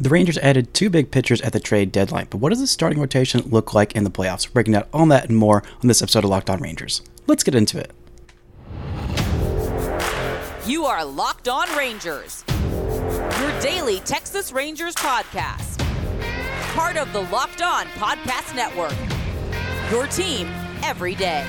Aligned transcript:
The 0.00 0.08
Rangers 0.08 0.38
added 0.38 0.72
two 0.72 0.88
big 0.88 1.10
pitchers 1.10 1.42
at 1.42 1.52
the 1.52 1.60
trade 1.60 1.92
deadline, 1.92 2.26
but 2.30 2.38
what 2.38 2.48
does 2.48 2.60
the 2.60 2.66
starting 2.66 2.98
rotation 2.98 3.42
look 3.42 3.74
like 3.74 3.94
in 3.94 4.02
the 4.04 4.10
playoffs? 4.10 4.48
We're 4.48 4.54
breaking 4.54 4.72
down 4.72 4.86
all 4.94 5.04
that 5.06 5.28
and 5.28 5.36
more 5.36 5.62
on 5.82 5.88
this 5.88 6.00
episode 6.00 6.24
of 6.24 6.30
Locked 6.30 6.48
On 6.48 6.58
Rangers. 6.58 7.02
Let's 7.26 7.44
get 7.44 7.54
into 7.54 7.78
it. 7.78 7.92
You 10.66 10.86
are 10.86 11.04
Locked 11.04 11.48
On 11.48 11.68
Rangers, 11.76 12.44
your 12.48 13.60
daily 13.60 14.00
Texas 14.00 14.52
Rangers 14.52 14.94
podcast. 14.94 15.78
Part 16.72 16.96
of 16.96 17.12
the 17.12 17.20
Locked 17.20 17.60
On 17.60 17.84
Podcast 17.88 18.56
Network. 18.56 18.96
Your 19.90 20.06
team 20.06 20.48
every 20.82 21.14
day. 21.14 21.44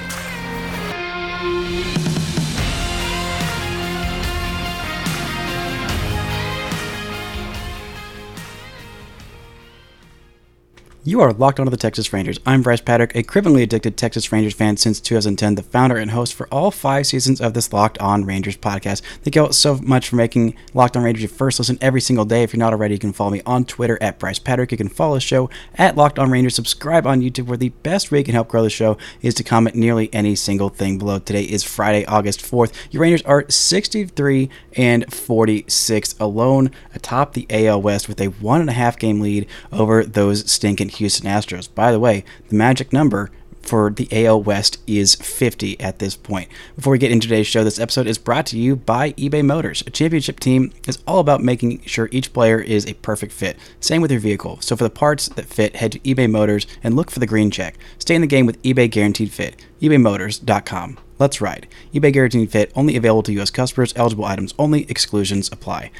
You 11.03 11.19
are 11.21 11.33
locked 11.33 11.59
onto 11.59 11.71
the 11.71 11.77
Texas 11.77 12.13
Rangers. 12.13 12.39
I'm 12.45 12.61
Brice 12.61 12.79
Paterik, 12.79 13.15
a 13.15 13.23
criminally 13.23 13.63
addicted 13.63 13.97
Texas 13.97 14.31
Rangers 14.31 14.53
fan 14.53 14.77
since 14.77 14.99
2010, 14.99 15.55
the 15.55 15.63
founder 15.63 15.97
and 15.97 16.11
host 16.11 16.35
for 16.35 16.47
all 16.49 16.69
five 16.69 17.07
seasons 17.07 17.41
of 17.41 17.55
this 17.55 17.73
Locked 17.73 17.97
On 17.97 18.23
Rangers 18.23 18.55
podcast. 18.55 19.01
Thank 19.23 19.35
you 19.35 19.41
all 19.41 19.51
so 19.51 19.77
much 19.77 20.09
for 20.09 20.15
making 20.15 20.53
Locked 20.75 20.95
On 20.95 21.01
Rangers 21.01 21.23
your 21.23 21.29
first 21.29 21.57
listen 21.57 21.79
every 21.81 22.01
single 22.01 22.23
day. 22.23 22.43
If 22.43 22.53
you're 22.53 22.59
not 22.59 22.71
already, 22.71 22.93
you 22.93 22.99
can 22.99 23.13
follow 23.13 23.31
me 23.31 23.41
on 23.47 23.65
Twitter 23.65 23.97
at 23.99 24.19
Brice 24.19 24.37
Paterik. 24.37 24.69
You 24.69 24.77
can 24.77 24.89
follow 24.89 25.15
the 25.15 25.21
show 25.21 25.49
at 25.73 25.95
Locked 25.95 26.19
On 26.19 26.29
Rangers. 26.29 26.53
Subscribe 26.53 27.07
on 27.07 27.19
YouTube, 27.19 27.47
where 27.47 27.57
the 27.57 27.69
best 27.69 28.11
way 28.11 28.19
you 28.19 28.23
can 28.23 28.35
help 28.35 28.49
grow 28.49 28.61
the 28.61 28.69
show 28.69 28.95
is 29.23 29.33
to 29.33 29.43
comment 29.43 29.75
nearly 29.75 30.07
any 30.13 30.35
single 30.35 30.69
thing 30.69 30.99
below. 30.99 31.17
Today 31.17 31.45
is 31.45 31.63
Friday, 31.63 32.05
August 32.05 32.41
4th. 32.41 32.73
Your 32.91 33.01
Rangers 33.01 33.23
are 33.23 33.49
63 33.49 34.51
and 34.77 35.11
46 35.11 36.13
alone 36.19 36.69
atop 36.93 37.33
the 37.33 37.47
AL 37.49 37.81
West 37.81 38.07
with 38.07 38.21
a 38.21 38.27
one 38.27 38.61
and 38.61 38.69
a 38.69 38.73
half 38.73 38.99
game 38.99 39.19
lead 39.19 39.47
over 39.71 40.03
those 40.03 40.47
stinking 40.51 40.90
Houston 40.91 41.29
Astros. 41.29 41.73
By 41.73 41.91
the 41.91 41.99
way, 41.99 42.23
the 42.49 42.55
magic 42.55 42.91
number 42.93 43.31
for 43.61 43.89
the 43.91 44.07
AL 44.25 44.41
West 44.43 44.79
is 44.87 45.15
50 45.15 45.79
at 45.79 45.99
this 45.99 46.15
point. 46.15 46.49
Before 46.75 46.91
we 46.91 46.97
get 46.97 47.11
into 47.11 47.27
today's 47.27 47.47
show, 47.47 47.63
this 47.63 47.79
episode 47.79 48.07
is 48.07 48.17
brought 48.17 48.45
to 48.47 48.57
you 48.57 48.75
by 48.75 49.11
eBay 49.13 49.45
Motors. 49.45 49.83
A 49.85 49.91
championship 49.91 50.39
team 50.39 50.71
is 50.87 50.99
all 51.07 51.19
about 51.19 51.43
making 51.43 51.81
sure 51.85 52.09
each 52.11 52.33
player 52.33 52.59
is 52.59 52.87
a 52.87 52.95
perfect 52.95 53.31
fit. 53.31 53.57
Same 53.79 54.01
with 54.01 54.11
your 54.11 54.19
vehicle. 54.19 54.59
So 54.61 54.75
for 54.75 54.83
the 54.83 54.89
parts 54.89 55.29
that 55.29 55.45
fit, 55.45 55.75
head 55.75 55.91
to 55.93 55.99
eBay 55.99 56.29
Motors 56.29 56.65
and 56.83 56.95
look 56.95 57.11
for 57.11 57.19
the 57.19 57.27
green 57.27 57.51
check. 57.51 57.77
Stay 57.99 58.15
in 58.15 58.21
the 58.21 58.27
game 58.27 58.45
with 58.45 58.61
eBay 58.63 58.89
Guaranteed 58.89 59.31
Fit. 59.31 59.63
ebaymotors.com. 59.81 60.97
Let's 61.19 61.39
ride. 61.39 61.67
eBay 61.93 62.11
Guaranteed 62.11 62.51
Fit 62.51 62.71
only 62.75 62.95
available 62.95 63.23
to 63.23 63.33
U.S. 63.33 63.51
customers. 63.51 63.93
Eligible 63.95 64.25
items 64.25 64.55
only. 64.57 64.89
Exclusions 64.89 65.51
apply. 65.51 65.91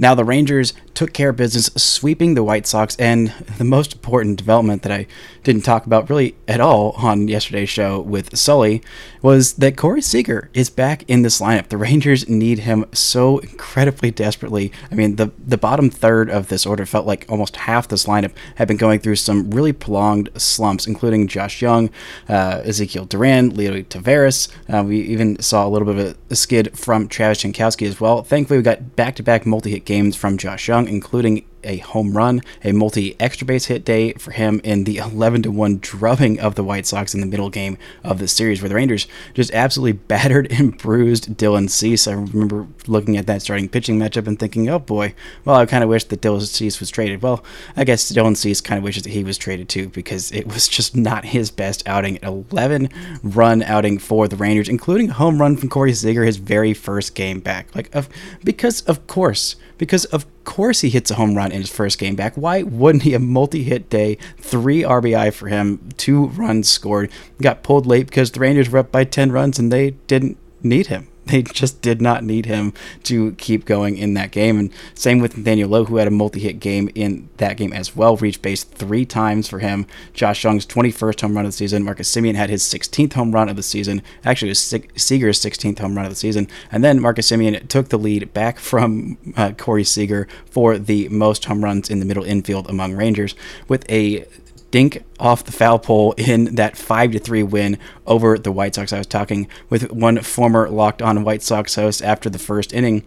Now, 0.00 0.14
the 0.14 0.24
Rangers 0.24 0.74
took 0.94 1.12
care 1.12 1.30
of 1.30 1.36
business 1.36 1.66
sweeping 1.76 2.34
the 2.34 2.44
White 2.44 2.68
Sox, 2.68 2.94
and 2.96 3.30
the 3.58 3.64
most 3.64 3.94
important 3.94 4.38
development 4.38 4.82
that 4.82 4.92
I 4.92 5.08
didn't 5.42 5.62
talk 5.62 5.86
about 5.86 6.08
really 6.08 6.36
at 6.46 6.60
all 6.60 6.92
on 6.92 7.26
yesterday's 7.26 7.68
show 7.68 8.00
with 8.00 8.36
Sully 8.38 8.80
was 9.22 9.54
that 9.54 9.76
Corey 9.76 10.02
Seager 10.02 10.50
is 10.54 10.70
back 10.70 11.04
in 11.08 11.22
this 11.22 11.40
lineup. 11.40 11.68
The 11.68 11.76
Rangers 11.76 12.28
need 12.28 12.60
him 12.60 12.86
so 12.92 13.38
incredibly 13.38 14.10
desperately. 14.10 14.72
I 14.90 14.94
mean, 14.94 15.16
the, 15.16 15.32
the 15.38 15.56
bottom 15.56 15.90
third 15.90 16.30
of 16.30 16.48
this 16.48 16.66
order 16.66 16.86
felt 16.86 17.06
like 17.06 17.26
almost 17.28 17.56
half 17.56 17.88
this 17.88 18.06
lineup 18.06 18.32
had 18.56 18.68
been 18.68 18.76
going 18.76 19.00
through 19.00 19.16
some 19.16 19.50
really 19.50 19.72
prolonged 19.72 20.30
slumps, 20.36 20.86
including 20.86 21.28
Josh 21.28 21.60
Jung, 21.60 21.90
uh, 22.28 22.62
Ezekiel 22.64 23.04
Duran, 23.04 23.50
Leo 23.50 23.82
Taveras. 23.82 24.48
Uh, 24.68 24.84
we 24.84 25.00
even 25.00 25.40
saw 25.40 25.66
a 25.66 25.68
little 25.68 25.92
bit 25.92 26.06
of 26.06 26.18
a 26.30 26.36
skid 26.36 26.76
from 26.78 27.08
Travis 27.08 27.42
Jankowski 27.42 27.86
as 27.86 28.00
well. 28.00 28.22
Thankfully, 28.22 28.58
we 28.58 28.62
got 28.62 28.96
back 28.96 29.14
to 29.16 29.22
back 29.22 29.46
multi 29.46 29.70
hit 29.70 29.84
games 29.84 30.16
from 30.16 30.38
Josh 30.38 30.68
Jung, 30.68 30.88
including 30.88 31.44
a 31.64 31.78
home 31.78 32.16
run, 32.16 32.42
a 32.64 32.72
multi 32.72 33.16
extra 33.20 33.46
base 33.46 33.66
hit 33.66 33.84
day 33.84 34.12
for 34.14 34.30
him 34.32 34.60
in 34.64 34.84
the 34.84 34.96
11 35.18 35.42
to 35.42 35.50
1 35.50 35.78
drubbing 35.78 36.40
of 36.40 36.54
the 36.54 36.64
White 36.64 36.86
Sox 36.86 37.14
in 37.14 37.20
the 37.20 37.26
middle 37.26 37.50
game 37.50 37.78
of 38.04 38.18
the 38.18 38.28
series, 38.28 38.60
where 38.60 38.68
the 38.68 38.74
Rangers 38.74 39.06
just 39.34 39.52
absolutely 39.52 39.92
battered 40.08 40.50
and 40.52 40.76
bruised 40.76 41.36
Dylan 41.36 41.68
Cease. 41.70 42.06
I 42.06 42.12
remember 42.12 42.66
looking 42.86 43.16
at 43.16 43.26
that 43.26 43.42
starting 43.42 43.68
pitching 43.68 43.98
matchup 43.98 44.26
and 44.26 44.38
thinking, 44.38 44.68
oh 44.68 44.78
boy, 44.78 45.14
well, 45.44 45.56
I 45.56 45.66
kind 45.66 45.84
of 45.84 45.90
wish 45.90 46.04
that 46.04 46.20
Dylan 46.20 46.46
Cease 46.46 46.80
was 46.80 46.90
traded. 46.90 47.22
Well, 47.22 47.44
I 47.76 47.84
guess 47.84 48.10
Dylan 48.10 48.36
Cease 48.36 48.60
kind 48.60 48.78
of 48.78 48.84
wishes 48.84 49.02
that 49.04 49.10
he 49.10 49.24
was 49.24 49.38
traded 49.38 49.68
too 49.68 49.88
because 49.88 50.32
it 50.32 50.46
was 50.46 50.68
just 50.78 50.96
not 50.96 51.24
his 51.26 51.50
best 51.50 51.86
outing. 51.86 52.18
An 52.18 52.44
11 52.50 52.88
run 53.22 53.62
outing 53.62 53.98
for 53.98 54.28
the 54.28 54.36
Rangers, 54.36 54.68
including 54.68 55.10
a 55.10 55.14
home 55.14 55.40
run 55.40 55.56
from 55.56 55.68
Corey 55.68 55.92
Seager, 55.92 56.24
his 56.24 56.36
very 56.36 56.74
first 56.74 57.14
game 57.14 57.40
back. 57.40 57.74
Like, 57.74 57.94
of, 57.94 58.08
because 58.44 58.82
of 58.82 59.06
course, 59.06 59.56
because 59.78 60.04
of 60.06 60.26
course 60.44 60.80
he 60.80 60.90
hits 60.90 61.10
a 61.10 61.14
home 61.14 61.34
run 61.34 61.52
in 61.52 61.60
his 61.60 61.70
first 61.70 61.98
game 61.98 62.16
back. 62.16 62.34
Why 62.34 62.62
wouldn't 62.62 63.04
he? 63.04 63.14
A 63.14 63.18
multi-hit 63.18 63.88
day, 63.88 64.18
three 64.38 64.82
RBI 64.82 65.32
for 65.32 65.48
him, 65.48 65.88
two 65.96 66.26
runs 66.26 66.68
scored. 66.68 67.10
Got 67.40 67.62
pulled 67.62 67.86
late 67.86 68.06
because 68.06 68.30
the 68.30 68.40
Rangers 68.40 68.68
were 68.68 68.80
up 68.80 68.92
by 68.92 69.04
10 69.04 69.32
runs 69.32 69.58
and 69.58 69.72
they 69.72 69.92
didn't 70.06 70.36
need 70.62 70.88
him. 70.88 71.08
They 71.38 71.42
just 71.42 71.82
did 71.82 72.00
not 72.00 72.24
need 72.24 72.46
him 72.46 72.72
to 73.02 73.32
keep 73.32 73.66
going 73.66 73.98
in 73.98 74.14
that 74.14 74.30
game. 74.30 74.58
And 74.58 74.72
same 74.94 75.18
with 75.18 75.36
Nathaniel 75.36 75.68
Lowe, 75.68 75.84
who 75.84 75.96
had 75.96 76.08
a 76.08 76.10
multi-hit 76.10 76.58
game 76.58 76.88
in 76.94 77.28
that 77.36 77.58
game 77.58 77.74
as 77.74 77.94
well. 77.94 78.16
Reached 78.16 78.40
base 78.40 78.64
three 78.64 79.04
times 79.04 79.46
for 79.46 79.58
him. 79.58 79.86
Josh 80.14 80.42
Jung's 80.42 80.64
21st 80.64 81.20
home 81.20 81.36
run 81.36 81.44
of 81.44 81.52
the 81.52 81.56
season. 81.56 81.84
Marcus 81.84 82.10
Semien 82.10 82.34
had 82.34 82.48
his 82.48 82.62
16th 82.62 83.12
home 83.12 83.32
run 83.32 83.50
of 83.50 83.56
the 83.56 83.62
season. 83.62 84.02
Actually, 84.24 84.48
it 84.48 84.52
was 84.52 84.74
Seager's 84.96 85.38
16th 85.38 85.78
home 85.78 85.96
run 85.96 86.06
of 86.06 86.12
the 86.12 86.16
season. 86.16 86.48
And 86.72 86.82
then 86.82 86.98
Marcus 86.98 87.30
Semien 87.30 87.68
took 87.68 87.90
the 87.90 87.98
lead 87.98 88.32
back 88.32 88.58
from 88.58 89.18
uh, 89.36 89.52
Corey 89.52 89.84
Seager 89.84 90.28
for 90.46 90.78
the 90.78 91.10
most 91.10 91.44
home 91.44 91.62
runs 91.62 91.90
in 91.90 91.98
the 91.98 92.06
middle 92.06 92.24
infield 92.24 92.70
among 92.70 92.94
Rangers 92.94 93.34
with 93.68 93.88
a 93.90 94.24
dink 94.70 95.04
off 95.18 95.44
the 95.44 95.52
foul 95.52 95.78
pole 95.78 96.12
in 96.16 96.56
that 96.56 96.76
5 96.76 97.12
to 97.12 97.18
3 97.18 97.42
win 97.42 97.78
over 98.06 98.38
the 98.38 98.52
White 98.52 98.74
Sox. 98.74 98.92
I 98.92 98.98
was 98.98 99.06
talking 99.06 99.48
with 99.70 99.90
one 99.90 100.20
former 100.20 100.68
locked 100.68 101.02
on 101.02 101.24
White 101.24 101.42
Sox 101.42 101.74
host 101.74 102.02
after 102.02 102.28
the 102.28 102.38
first 102.38 102.72
inning 102.72 103.04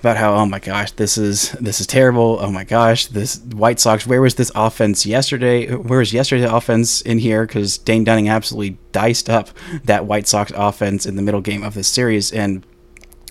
about 0.00 0.16
how 0.16 0.34
oh 0.34 0.46
my 0.46 0.58
gosh 0.58 0.90
this 0.92 1.18
is 1.18 1.52
this 1.52 1.80
is 1.80 1.86
terrible. 1.86 2.38
Oh 2.40 2.50
my 2.50 2.64
gosh 2.64 3.06
this 3.06 3.38
White 3.38 3.78
Sox 3.78 4.06
where 4.06 4.22
was 4.22 4.34
this 4.34 4.50
offense 4.54 5.06
yesterday? 5.06 5.72
Where 5.72 5.98
was 5.98 6.12
yesterday's 6.12 6.50
offense 6.50 7.02
in 7.02 7.18
here? 7.18 7.46
Because 7.46 7.78
Dane 7.78 8.04
Dunning 8.04 8.28
absolutely 8.28 8.78
diced 8.92 9.28
up 9.28 9.50
that 9.84 10.06
White 10.06 10.26
Sox 10.26 10.52
offense 10.56 11.06
in 11.06 11.16
the 11.16 11.22
middle 11.22 11.42
game 11.42 11.62
of 11.62 11.74
this 11.74 11.88
series. 11.88 12.32
And 12.32 12.64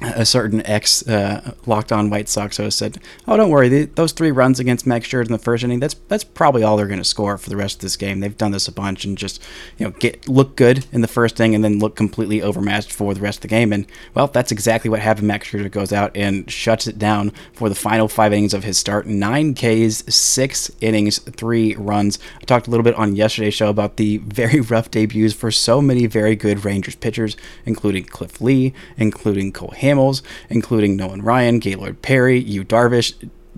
a 0.01 0.25
certain 0.25 0.65
ex 0.65 1.07
uh, 1.07 1.53
locked 1.65 1.91
on 1.91 2.09
White 2.09 2.29
Sox 2.29 2.57
host 2.57 2.77
said, 2.77 2.99
"Oh, 3.27 3.35
don't 3.35 3.49
worry. 3.49 3.85
Those 3.85 4.13
three 4.13 4.31
runs 4.31 4.59
against 4.59 4.87
Max 4.87 5.07
Scherzer 5.07 5.25
in 5.25 5.31
the 5.31 5.37
first 5.37 5.63
inning, 5.63 5.79
that's 5.79 5.95
that's 6.07 6.23
probably 6.23 6.63
all 6.63 6.77
they're 6.77 6.87
going 6.87 6.99
to 6.99 7.05
score 7.05 7.37
for 7.37 7.49
the 7.49 7.57
rest 7.57 7.77
of 7.77 7.81
this 7.81 7.97
game. 7.97 8.19
They've 8.19 8.37
done 8.37 8.51
this 8.51 8.67
a 8.67 8.71
bunch 8.71 9.03
and 9.03 9.17
just 9.17 9.43
you 9.77 9.85
know 9.85 9.91
get 9.91 10.27
look 10.27 10.55
good 10.55 10.85
in 10.91 11.01
the 11.01 11.07
first 11.07 11.39
inning 11.39 11.55
and 11.55 11.63
then 11.63 11.79
look 11.79 11.95
completely 11.95 12.41
overmatched 12.41 12.91
for 12.91 13.13
the 13.13 13.19
rest 13.19 13.39
of 13.39 13.41
the 13.43 13.47
game. 13.49 13.73
And 13.73 13.85
well, 14.13 14.27
that's 14.27 14.51
exactly 14.51 14.89
what 14.89 14.99
happened. 14.99 15.27
Max 15.27 15.49
Scherzer 15.49 15.69
goes 15.69 15.91
out 15.91 16.15
and 16.15 16.49
shuts 16.49 16.87
it 16.87 16.97
down 16.97 17.31
for 17.53 17.67
the 17.67 17.75
final 17.75 18.07
five 18.07 18.31
innings 18.31 18.53
of 18.53 18.63
his 18.63 18.77
start. 18.77 19.05
Nine 19.05 19.53
Ks, 19.53 20.03
six 20.13 20.71
innings, 20.79 21.19
three 21.19 21.75
runs. 21.75 22.19
I 22.41 22.45
talked 22.45 22.67
a 22.67 22.69
little 22.69 22.83
bit 22.83 22.95
on 22.95 23.15
yesterday's 23.15 23.53
show 23.53 23.69
about 23.69 23.97
the 23.97 24.17
very 24.17 24.61
rough 24.69 24.89
debuts 24.91 25.33
for 25.33 25.51
so 25.51 25.81
many 25.81 26.05
very 26.07 26.35
good 26.35 26.63
Rangers 26.63 26.95
pitchers, 26.95 27.35
including 27.65 28.05
Cliff 28.05 28.39
Lee, 28.39 28.73
including 28.97 29.51
Cole. 29.51 29.73
Hamels, 29.89 30.21
including 30.49 30.95
Nolan 30.95 31.21
Ryan, 31.21 31.59
Gaylord 31.59 32.01
Perry, 32.01 32.39
Yu 32.39 32.63
Darvish, 32.63 33.13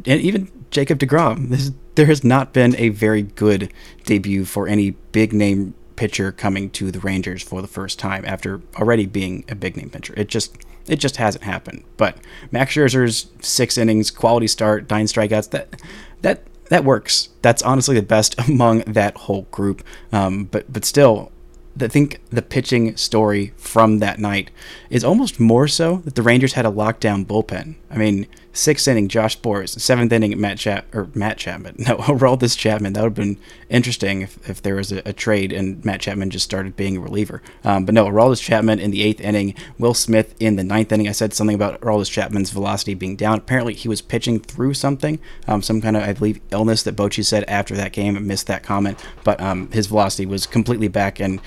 and 0.06 0.22
even 0.22 0.50
Jacob 0.72 1.00
DeGrom. 1.00 1.50
This, 1.50 1.72
there 1.96 2.06
has 2.06 2.24
not 2.24 2.54
been 2.54 2.76
a 2.78 2.90
very 2.90 3.22
good 3.22 3.72
debut 4.06 4.46
for 4.46 4.68
any 4.68 4.92
big 5.12 5.34
name 5.34 5.74
pitcher 5.96 6.32
coming 6.32 6.70
to 6.72 6.92
the 6.92 7.00
Rangers 7.00 7.44
for 7.44 7.62
the 7.62 7.68
first 7.68 8.00
time 8.00 8.24
after 8.26 8.62
already 8.78 9.06
being 9.06 9.44
a 9.50 9.56
big 9.56 9.78
name 9.78 9.90
pitcher. 9.90 10.14
It 10.18 10.30
just 10.30 10.58
it 10.88 10.96
just 10.96 11.18
hasn't 11.18 11.44
happened. 11.44 11.84
But 11.98 12.18
Max 12.52 12.74
Scherzer's 12.74 13.28
six 13.40 13.78
innings, 13.78 14.10
quality 14.10 14.48
start, 14.48 14.90
nine 14.90 15.06
strikeouts 15.06 15.52
that 15.52 15.80
that 16.22 16.44
that 16.70 16.84
works. 16.86 17.30
That's 17.42 17.62
honestly 17.62 17.96
the 17.96 18.02
best 18.02 18.34
among 18.48 18.80
that 18.80 19.16
whole 19.16 19.44
group. 19.52 19.84
Um, 20.12 20.46
but 20.46 20.72
but 20.72 20.86
still, 20.86 21.32
I 21.80 21.88
think 21.88 22.20
the 22.30 22.42
pitching 22.42 22.96
story 22.98 23.54
from 23.58 24.00
that 24.00 24.20
night 24.20 24.52
is 24.90 25.04
almost 25.04 25.40
more 25.40 25.68
so 25.68 25.98
that 26.06 26.16
the 26.16 26.22
Rangers 26.22 26.54
had 26.54 26.66
a 26.66 26.72
lockdown 26.72 27.26
bullpen. 27.26 27.76
I 27.90 27.98
mean, 27.98 28.28
sixth 28.54 28.88
inning 28.88 29.08
Josh 29.08 29.40
Sborz, 29.40 29.80
seventh 29.80 30.12
inning 30.12 30.40
Matt 30.40 30.58
Chap 30.58 30.94
or 30.94 31.10
Matt 31.14 31.38
Chapman. 31.38 31.76
No, 31.92 31.98
Aroldis 31.98 32.56
Chapman. 32.56 32.94
That 32.94 33.02
would 33.02 33.18
have 33.18 33.28
been 33.28 33.38
interesting 33.70 34.22
if, 34.22 34.50
if 34.50 34.62
there 34.62 34.76
was 34.76 34.92
a, 34.92 35.02
a, 35.08 35.14
trade 35.14 35.52
and 35.52 35.84
Matt 35.84 36.02
Chapman 36.02 36.30
just 36.30 36.46
started 36.46 36.76
being 36.76 36.98
a 36.98 37.00
reliever. 37.00 37.42
Um, 37.64 37.86
but 37.86 37.96
no, 37.96 38.06
Aroldis 38.06 38.42
Chapman 38.42 38.80
in 38.80 38.92
the 38.92 39.02
eighth 39.02 39.20
inning, 39.20 39.56
Will 39.80 39.94
Smith 39.94 40.36
in 40.40 40.58
the 40.58 40.64
ninth 40.64 40.92
inning. 40.92 41.08
I 41.08 41.12
said 41.12 41.34
something 41.34 41.56
about 41.56 41.82
Aroldis 41.82 42.12
Chapman's 42.12 42.52
velocity 42.52 42.94
being 42.94 43.16
down. 43.16 43.40
Apparently, 43.40 43.74
he 43.74 43.88
was 43.88 44.02
pitching 44.02 44.40
through 44.40 44.76
something, 44.76 45.20
um, 45.48 45.62
some 45.62 45.82
kind 45.82 45.98
of 45.98 46.04
I 46.04 46.14
believe 46.14 46.40
illness 46.52 46.84
that 46.84 46.96
Bochy 46.96 47.26
said 47.26 47.44
after 47.46 47.76
that 47.76 47.94
game. 47.94 48.16
I 48.16 48.20
missed 48.20 48.48
that 48.48 48.64
comment, 48.64 49.04
but 49.24 49.42
um, 49.42 49.72
his 49.72 49.88
velocity 49.88 50.26
was 50.26 50.46
completely 50.46 50.88
back, 50.88 51.20
and 51.20 51.42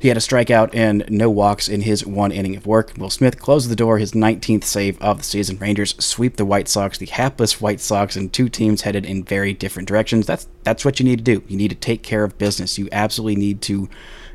he 0.00 0.08
had 0.08 0.16
a 0.16 0.20
strikeout 0.20 0.70
and 0.72 1.04
no 1.08 1.28
walks 1.28 1.68
in 1.68 1.82
his 1.82 2.06
one 2.06 2.32
inning 2.32 2.56
of 2.56 2.66
work. 2.66 2.92
Will 2.96 3.10
Smith 3.10 3.38
closed 3.38 3.68
the 3.68 3.76
door, 3.76 3.98
his 3.98 4.12
19th 4.12 4.64
save 4.64 5.00
of 5.02 5.18
the 5.18 5.24
season. 5.24 5.58
Rangers 5.58 5.94
sweep 5.98 6.36
the 6.36 6.43
the 6.44 6.50
White 6.50 6.68
Sox, 6.68 6.98
the 6.98 7.06
hapless 7.06 7.60
White 7.60 7.80
Sox, 7.80 8.16
and 8.16 8.30
two 8.30 8.50
teams 8.50 8.82
headed 8.82 9.06
in 9.06 9.24
very 9.24 9.54
different 9.54 9.88
directions. 9.88 10.26
That's 10.26 10.46
that's 10.62 10.84
what 10.84 11.00
you 11.00 11.04
need 11.04 11.24
to 11.24 11.24
do. 11.24 11.42
You 11.48 11.56
need 11.56 11.68
to 11.68 11.74
take 11.74 12.02
care 12.02 12.22
of 12.22 12.36
business. 12.36 12.78
You 12.78 12.88
absolutely 12.92 13.36
need 13.36 13.62
to, 13.62 13.88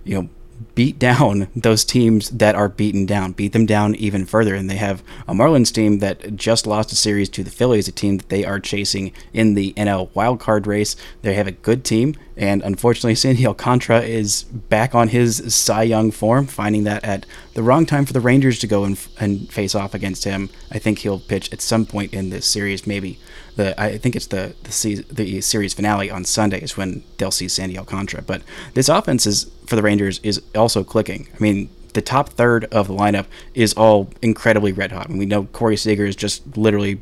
you 0.04 0.16
know, 0.22 0.30
beat 0.76 1.00
down 1.00 1.48
those 1.56 1.84
teams 1.84 2.30
that 2.30 2.56
are 2.56 2.70
beaten 2.70 3.06
down, 3.06 3.32
beat 3.32 3.54
them 3.54 3.66
down 3.66 3.96
even 3.96 4.26
further. 4.26 4.56
And 4.56 4.70
they 4.70 4.78
have 4.78 5.04
a 5.28 5.34
Marlins 5.34 5.74
team 5.74 6.00
that 6.00 6.36
just 6.36 6.68
lost 6.68 6.92
a 6.92 6.96
series 6.96 7.30
to 7.30 7.44
the 7.44 7.52
Phillies, 7.52 7.88
a 7.88 7.92
team 7.92 8.18
that 8.18 8.30
they 8.30 8.46
are 8.46 8.60
chasing 8.60 9.12
in 9.34 9.54
the 9.54 9.74
NL 9.74 10.10
wildcard 10.12 10.66
race. 10.66 10.96
They 11.22 11.34
have 11.34 11.48
a 11.48 11.52
good 11.52 11.84
team, 11.84 12.16
and 12.36 12.62
unfortunately, 12.64 13.16
Sandy 13.16 13.46
Alcantara 13.46 14.02
is 14.02 14.44
back 14.44 14.96
on 14.96 15.10
his 15.10 15.54
Cy 15.54 15.84
Young 15.84 16.12
form, 16.12 16.48
finding 16.48 16.84
that 16.86 17.04
at 17.04 17.26
the 17.54 17.64
wrong 17.64 17.86
time 17.86 18.06
for 18.06 18.14
the 18.14 18.22
Rangers 18.22 18.60
to 18.60 18.68
go 18.68 18.86
and, 18.86 19.08
and 19.20 19.52
face 19.52 19.76
off 19.76 19.94
against 19.94 20.24
him. 20.24 20.50
I 20.72 20.80
think 20.80 21.00
he'll 21.00 21.20
pitch 21.20 21.52
at 21.52 21.62
some 21.62 21.86
point 21.86 22.14
in 22.14 22.30
this 22.30 22.46
series, 22.46 22.88
maybe. 22.88 23.20
The, 23.60 23.78
I 23.78 23.98
think 23.98 24.16
it's 24.16 24.28
the 24.28 24.56
the, 24.64 24.72
season, 24.72 25.06
the 25.12 25.42
series 25.42 25.74
finale 25.74 26.10
on 26.10 26.24
Sunday 26.24 26.62
is 26.62 26.78
when 26.78 27.04
they'll 27.18 27.30
see 27.30 27.50
Sandy 27.50 27.78
Alcantara. 27.78 28.22
But 28.22 28.42
this 28.74 28.88
offense 28.88 29.28
is 29.28 29.52
for 29.66 29.76
the 29.76 29.82
Rangers 29.82 30.22
is 30.24 30.42
also 30.56 30.82
clicking. 30.82 31.28
I 31.34 31.44
mean, 31.44 31.70
the 31.94 32.02
top 32.02 32.30
third 32.30 32.64
of 32.72 32.88
the 32.88 32.94
lineup 32.94 33.26
is 33.54 33.74
all 33.74 34.12
incredibly 34.22 34.72
red 34.72 34.94
hot. 34.94 35.10
Mean, 35.10 35.18
we 35.18 35.26
know 35.26 35.44
Corey 35.44 35.76
Seager 35.76 36.06
is 36.06 36.16
just 36.16 36.56
literally 36.56 37.02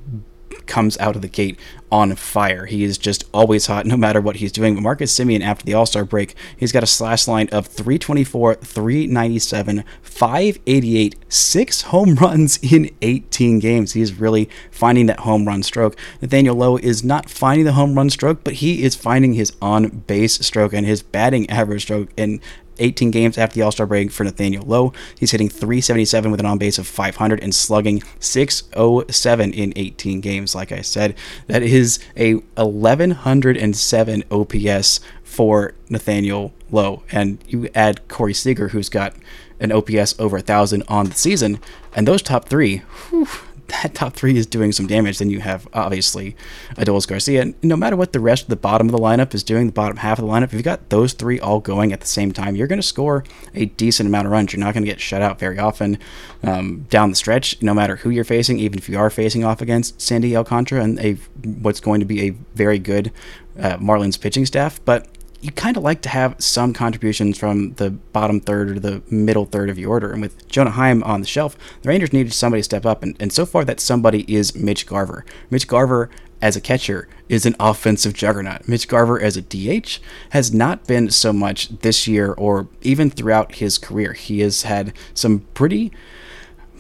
comes 0.66 0.98
out 1.00 1.16
of 1.16 1.22
the 1.22 1.28
gate 1.28 1.60
on 1.92 2.16
fire. 2.16 2.66
He 2.66 2.84
is 2.84 2.98
just 2.98 3.24
always 3.34 3.68
hot 3.68 3.86
no 3.86 3.96
matter 3.96 4.20
what 4.20 4.38
he's 4.38 4.52
doing. 4.52 4.76
But 4.76 4.82
Marcus 4.82 5.18
Semien, 5.18 5.42
after 5.42 5.66
the 5.66 5.74
All 5.74 5.86
Star 5.86 6.04
break, 6.04 6.36
he's 6.56 6.72
got 6.72 6.84
a 6.84 6.88
slash 6.88 7.28
line 7.28 7.48
of 7.52 7.68
324, 7.68 8.56
397, 8.56 9.84
588, 10.02 11.16
six 11.30 11.82
home 11.84 12.16
runs 12.22 12.58
in 12.62 12.90
18 13.02 13.60
games. 13.60 13.94
He's 13.94 14.20
really 14.20 14.50
finding 14.72 15.06
that 15.06 15.22
home 15.22 15.48
run 15.48 15.64
stroke. 15.64 15.96
Nathaniel 16.22 16.56
Lowe 16.56 16.78
is 16.78 17.04
not 17.04 17.30
finding 17.30 17.66
the 17.66 17.74
home 17.74 17.96
run 17.96 18.10
stroke, 18.10 18.44
but 18.44 18.56
he 18.56 18.84
is 18.84 18.96
finding 18.96 19.34
his 19.34 19.54
on 19.62 19.88
base 19.90 20.40
stroke 20.46 20.74
and 20.74 20.86
his 20.86 21.02
batting 21.02 21.50
average 21.50 21.84
stroke. 21.84 22.10
And 22.18 22.42
18 22.80 23.12
games 23.12 23.38
after 23.38 23.56
the 23.56 23.62
All 23.62 23.72
Star 23.72 23.86
break 23.86 24.12
for 24.12 24.24
Nathaniel 24.24 24.66
Lowe. 24.66 24.94
He's 25.18 25.32
hitting 25.32 25.50
377 25.50 26.32
with 26.32 26.40
an 26.40 26.46
on 26.46 26.58
base 26.58 26.78
of 26.78 26.88
500 26.88 27.42
and 27.42 27.54
slugging 27.54 28.04
607 28.20 29.54
in 29.54 29.74
18 29.76 30.22
games. 30.22 30.56
Like 30.56 30.72
I 30.72 30.82
said, 30.82 31.16
that 31.48 31.64
is 31.64 32.00
a 32.16 32.36
1107 32.56 34.24
OPS 34.32 35.00
for 35.24 35.74
Nathaniel 35.90 36.54
Lowe. 36.72 37.04
And 37.12 37.44
you 37.48 37.70
add 37.76 38.08
Corey 38.08 38.34
Seager, 38.34 38.70
who's 38.70 38.90
got 38.90 39.14
an 39.60 39.72
OPS 39.72 40.20
over 40.20 40.38
a 40.38 40.42
thousand 40.42 40.84
on 40.88 41.08
the 41.08 41.16
season, 41.16 41.60
and 41.96 42.08
those 42.08 42.22
top 42.22 42.46
three, 42.46 42.78
whew, 43.10 43.28
that 43.68 43.94
top 43.94 44.14
three 44.14 44.38
is 44.38 44.46
doing 44.46 44.72
some 44.72 44.88
damage, 44.88 45.20
then 45.20 45.30
you 45.30 45.40
have 45.40 45.68
obviously 45.74 46.36
Adolis 46.76 47.08
Garcia. 47.08 47.42
And 47.42 47.56
no 47.64 47.76
matter 47.76 47.96
what 47.96 48.14
the 48.14 48.20
rest 48.20 48.44
of 48.44 48.50
the 48.50 48.56
bottom 48.56 48.88
of 48.88 48.92
the 48.92 48.98
lineup 48.98 49.34
is 49.34 49.44
doing, 49.44 49.68
the 49.68 49.74
bottom 49.74 49.98
half 49.98 50.20
of 50.20 50.26
the 50.26 50.32
lineup, 50.32 50.46
if 50.46 50.54
you've 50.54 50.64
got 50.64 50.90
those 50.90 51.14
three 51.14 51.40
all 51.40 51.60
going 51.60 51.92
at 51.92 52.00
the 52.00 52.08
same 52.08 52.32
time, 52.32 52.56
you're 52.56 52.68
going 52.68 52.80
to 52.80 52.88
score 52.88 53.24
a 53.54 53.66
decent 53.66 54.08
amount 54.08 54.26
of 54.26 54.32
runs. 54.32 54.54
You're 54.54 54.60
not 54.60 54.74
going 54.74 54.84
to 54.84 54.90
get 54.90 55.02
shut 55.02 55.22
out 55.22 55.40
very 55.40 55.60
often 55.60 55.98
um, 56.44 56.86
down 56.90 57.10
the 57.10 57.16
stretch, 57.16 57.62
no 57.62 57.74
matter 57.74 57.98
who 57.98 58.10
you're 58.10 58.24
facing, 58.24 58.60
even 58.60 58.78
if 58.78 58.88
you 58.88 58.98
are 58.98 59.10
facing 59.10 59.44
off 59.44 59.62
against 59.62 60.00
Sandy 60.02 60.36
Alcantara 60.36 60.84
and 60.84 61.00
a 61.00 61.14
what's 61.62 61.80
going 61.80 62.00
to 62.00 62.06
be 62.06 62.28
a 62.28 62.30
very 62.56 62.80
good 62.80 63.12
uh, 63.60 63.78
Marlins 63.78 64.20
pitching 64.20 64.46
staff. 64.46 64.80
But 64.86 65.08
you 65.42 65.52
kind 65.52 65.78
of 65.78 65.84
like 65.84 66.02
to 66.02 66.10
have 66.10 66.36
some 66.40 66.74
contributions 66.74 67.38
from 67.38 67.74
the 67.74 67.92
bottom 67.92 68.40
third 68.40 68.72
or 68.72 68.80
the 68.80 69.02
middle 69.10 69.46
third 69.46 69.70
of 69.70 69.78
your 69.78 69.92
order. 69.92 70.12
And 70.12 70.22
with 70.22 70.48
Jonah 70.48 70.72
Heim 70.72 71.04
on 71.04 71.22
the 71.22 71.28
shelf, 71.28 71.58
the 71.82 71.90
Rangers 71.90 72.12
needed 72.12 72.34
somebody 72.34 72.62
to 72.62 72.66
step 72.66 72.86
up. 72.86 73.04
And, 73.04 73.16
and 73.20 73.32
so 73.32 73.46
far, 73.46 73.64
that 73.66 73.80
somebody 73.80 74.32
is 74.34 74.56
Mitch 74.56 74.88
Garver. 74.88 75.26
Mitch 75.52 75.68
Garver, 75.68 76.10
as 76.42 76.56
a 76.56 76.62
catcher, 76.62 77.08
is 77.30 77.46
an 77.46 77.56
offensive 77.60 78.14
juggernaut. 78.14 78.68
Mitch 78.68 78.88
Garver, 78.88 79.22
as 79.22 79.38
a 79.38 79.42
DH, 79.42 80.00
has 80.32 80.54
not 80.54 80.88
been 80.88 81.12
so 81.12 81.32
much 81.32 81.70
this 81.70 82.08
year 82.08 82.34
or 82.34 82.68
even 82.82 83.10
throughout 83.10 83.56
his 83.56 83.78
career. 83.78 84.14
He 84.14 84.40
has 84.40 84.64
had 84.64 84.94
some 85.14 85.42
pretty 85.54 85.92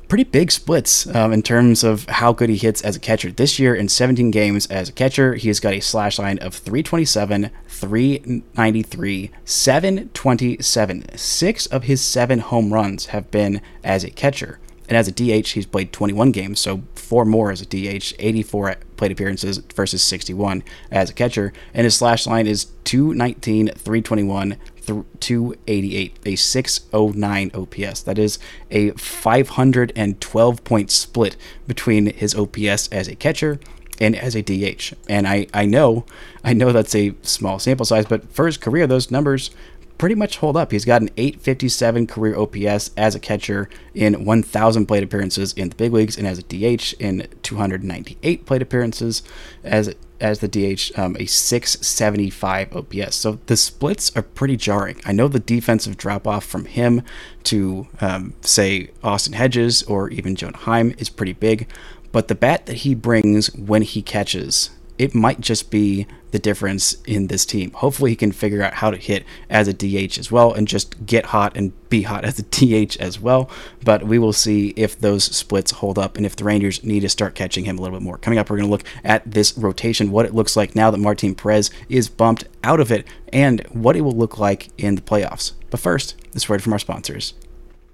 pretty 0.07 0.23
big 0.23 0.51
splits 0.51 1.07
um, 1.15 1.33
in 1.33 1.41
terms 1.41 1.83
of 1.83 2.05
how 2.07 2.33
good 2.33 2.49
he 2.49 2.57
hits 2.57 2.81
as 2.81 2.95
a 2.95 2.99
catcher. 2.99 3.31
This 3.31 3.59
year, 3.59 3.75
in 3.75 3.89
17 3.89 4.31
games 4.31 4.65
as 4.67 4.89
a 4.89 4.93
catcher, 4.93 5.35
he 5.35 5.47
has 5.49 5.59
got 5.59 5.73
a 5.73 5.79
slash 5.79 6.19
line 6.19 6.37
of 6.39 6.53
327, 6.55 7.51
393, 7.67 9.31
727. 9.45 11.17
Six 11.17 11.65
of 11.67 11.83
his 11.83 12.01
seven 12.01 12.39
home 12.39 12.73
runs 12.73 13.07
have 13.07 13.29
been 13.31 13.61
as 13.83 14.03
a 14.03 14.09
catcher. 14.09 14.59
And 14.87 14.95
as 14.95 15.07
a 15.07 15.11
DH, 15.11 15.49
he's 15.49 15.65
played 15.65 15.91
21 15.91 16.31
games, 16.31 16.61
so 16.61 16.83
four 16.95 17.25
more 17.25 17.51
as 17.51 17.61
a 17.61 17.65
DH, 17.65 18.13
84 18.19 18.77
plate 18.95 19.11
appearances 19.11 19.57
versus 19.75 20.01
61 20.01 20.63
as 20.91 21.09
a 21.09 21.13
catcher. 21.13 21.51
And 21.73 21.83
his 21.83 21.97
slash 21.97 22.25
line 22.25 22.47
is 22.47 22.65
219, 22.85 23.67
321, 23.67 24.55
288, 24.87 26.17
a 26.25 26.35
609 26.35 27.51
OPS. 27.53 28.01
That 28.01 28.17
is 28.17 28.39
a 28.71 28.91
512 28.91 30.63
point 30.63 30.91
split 30.91 31.35
between 31.67 32.07
his 32.07 32.35
OPS 32.35 32.87
as 32.89 33.07
a 33.07 33.15
catcher 33.15 33.59
and 33.99 34.15
as 34.15 34.35
a 34.35 34.41
DH. 34.41 34.93
And 35.09 35.27
I, 35.27 35.47
I 35.53 35.65
know 35.65 36.05
I 36.43 36.53
know 36.53 36.71
that's 36.71 36.95
a 36.95 37.13
small 37.23 37.59
sample 37.59 37.85
size, 37.85 38.05
but 38.05 38.31
for 38.31 38.45
his 38.45 38.57
career, 38.57 38.87
those 38.87 39.11
numbers 39.11 39.51
pretty 39.97 40.15
much 40.15 40.37
hold 40.37 40.57
up. 40.57 40.71
He's 40.71 40.85
got 40.85 41.01
an 41.01 41.09
857 41.17 42.07
career 42.07 42.37
OPS 42.37 42.91
as 42.95 43.15
a 43.15 43.19
catcher 43.19 43.69
in 43.93 44.25
1,000 44.25 44.85
plate 44.85 45.03
appearances 45.03 45.53
in 45.53 45.69
the 45.69 45.75
big 45.75 45.93
leagues, 45.93 46.17
and 46.17 46.27
as 46.27 46.39
a 46.39 46.43
DH 46.43 46.93
in 46.99 47.27
298 47.43 48.45
plate 48.45 48.61
appearances 48.61 49.23
as 49.63 49.93
as 50.19 50.39
the 50.39 50.47
DH, 50.47 50.97
um, 50.97 51.15
a 51.19 51.27
675 51.27 52.75
OPS. 52.75 53.15
So 53.15 53.39
the 53.45 53.55
splits 53.55 54.15
are 54.15 54.23
pretty 54.23 54.57
jarring. 54.57 54.99
I 55.05 55.11
know 55.11 55.27
the 55.27 55.39
defensive 55.39 55.95
drop 55.95 56.25
off 56.25 56.43
from 56.43 56.65
him 56.65 57.03
to 57.43 57.87
um, 58.01 58.33
say 58.41 58.89
Austin 59.03 59.33
Hedges 59.33 59.83
or 59.83 60.09
even 60.09 60.35
Jonah 60.35 60.57
Heim 60.57 60.95
is 60.97 61.09
pretty 61.09 61.33
big, 61.33 61.67
but 62.11 62.29
the 62.29 62.35
bat 62.35 62.65
that 62.65 62.77
he 62.77 62.95
brings 62.95 63.53
when 63.53 63.83
he 63.83 64.01
catches 64.01 64.71
it 64.97 65.13
might 65.13 65.39
just 65.39 65.69
be 65.69 66.07
the 66.31 66.39
difference 66.39 66.97
in 67.05 67.27
this 67.27 67.45
team. 67.45 67.71
Hopefully, 67.71 68.11
he 68.11 68.15
can 68.15 68.31
figure 68.31 68.61
out 68.61 68.75
how 68.75 68.91
to 68.91 68.97
hit 68.97 69.25
as 69.49 69.67
a 69.67 69.73
DH 69.73 70.17
as 70.17 70.31
well 70.31 70.53
and 70.53 70.67
just 70.67 71.05
get 71.05 71.27
hot 71.27 71.55
and 71.55 71.71
be 71.89 72.01
hot 72.01 72.25
as 72.25 72.39
a 72.39 72.43
DH 72.43 72.97
as 72.97 73.19
well. 73.19 73.49
But 73.83 74.03
we 74.03 74.19
will 74.19 74.33
see 74.33 74.69
if 74.75 74.99
those 74.99 75.23
splits 75.23 75.71
hold 75.71 75.97
up 75.97 76.17
and 76.17 76.25
if 76.25 76.35
the 76.35 76.43
Rangers 76.43 76.83
need 76.83 77.01
to 77.01 77.09
start 77.09 77.35
catching 77.35 77.65
him 77.65 77.77
a 77.77 77.81
little 77.81 77.97
bit 77.97 78.03
more. 78.03 78.17
Coming 78.17 78.39
up, 78.39 78.49
we're 78.49 78.57
going 78.57 78.67
to 78.67 78.71
look 78.71 78.85
at 79.03 79.29
this 79.29 79.57
rotation, 79.57 80.11
what 80.11 80.25
it 80.25 80.35
looks 80.35 80.57
like 80.57 80.75
now 80.75 80.91
that 80.91 80.97
Martin 80.97 81.35
Perez 81.35 81.69
is 81.89 82.09
bumped 82.09 82.45
out 82.63 82.79
of 82.79 82.91
it, 82.91 83.07
and 83.31 83.61
what 83.71 83.95
it 83.95 84.01
will 84.01 84.11
look 84.11 84.37
like 84.37 84.69
in 84.77 84.95
the 84.95 85.01
playoffs. 85.01 85.53
But 85.69 85.79
first, 85.79 86.15
this 86.31 86.49
word 86.49 86.63
from 86.63 86.73
our 86.73 86.79
sponsors. 86.79 87.33